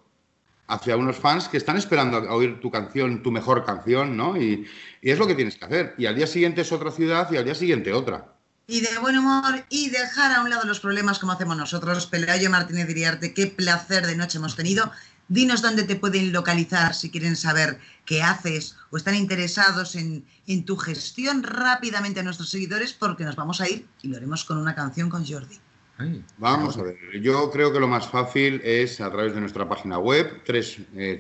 [0.69, 4.37] hacia unos fans que están esperando a oír tu canción, tu mejor canción, ¿no?
[4.37, 4.67] Y,
[5.01, 5.95] y es lo que tienes que hacer.
[5.99, 8.33] Y al día siguiente es otra ciudad y al día siguiente otra.
[8.67, 12.07] Y de buen humor y dejar a un lado los problemas como hacemos nosotros.
[12.07, 14.91] Pelayo Martínez Iriarte, qué placer de noche hemos tenido.
[15.29, 20.65] Dinos dónde te pueden localizar si quieren saber qué haces o están interesados en, en
[20.65, 24.59] tu gestión rápidamente a nuestros seguidores porque nos vamos a ir y lo haremos con
[24.59, 25.61] una canción con Jordi.
[25.99, 29.67] Ay, Vamos a ver, yo creo que lo más fácil es a través de nuestra
[29.69, 31.19] página web, tres, eh,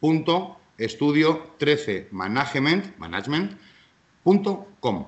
[0.00, 5.06] www.estudio13management, management.com.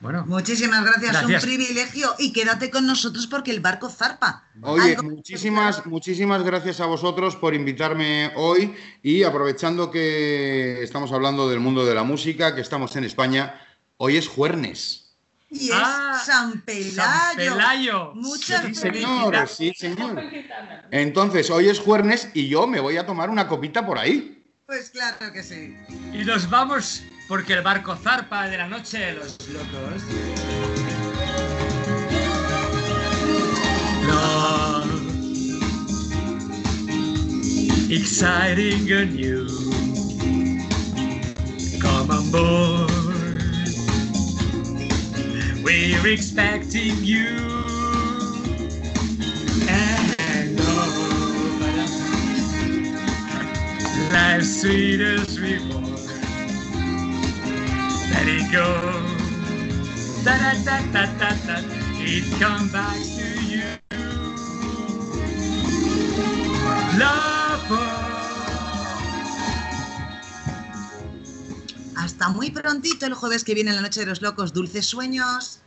[0.00, 1.42] Bueno, Muchísimas gracias, Gracias.
[1.42, 4.44] un privilegio y quédate con nosotros porque el barco zarpa.
[4.62, 11.48] Oye, Algo- muchísimas, muchísimas gracias a vosotros por invitarme hoy y aprovechando que estamos hablando
[11.50, 13.60] del mundo de la música, que estamos en España,
[13.96, 15.07] hoy es jueves.
[15.50, 16.92] Y es Ah, San Pelayo.
[16.94, 18.12] San Pelayo.
[18.14, 20.22] Muchas Sí, señor, sí, señor.
[20.90, 24.44] Entonces, hoy es jueves y yo me voy a tomar una copita por ahí.
[24.66, 25.74] Pues claro que sí.
[26.12, 30.02] y nos vamos porque el barco zarpa de la noche de los locos.
[34.06, 34.86] Love,
[37.90, 39.46] exciting and new.
[41.80, 42.87] Come on board.
[45.68, 47.28] We're expecting you.
[49.68, 51.60] And oh,
[54.10, 55.84] life's sweetest reward.
[58.14, 58.80] Let it go.
[60.24, 61.56] Da da da da da da.
[62.00, 63.76] It come back to you.
[66.98, 67.37] Love.
[72.08, 74.54] Hasta muy prontito el jueves que viene en la Noche de los Locos.
[74.54, 75.60] Dulces sueños.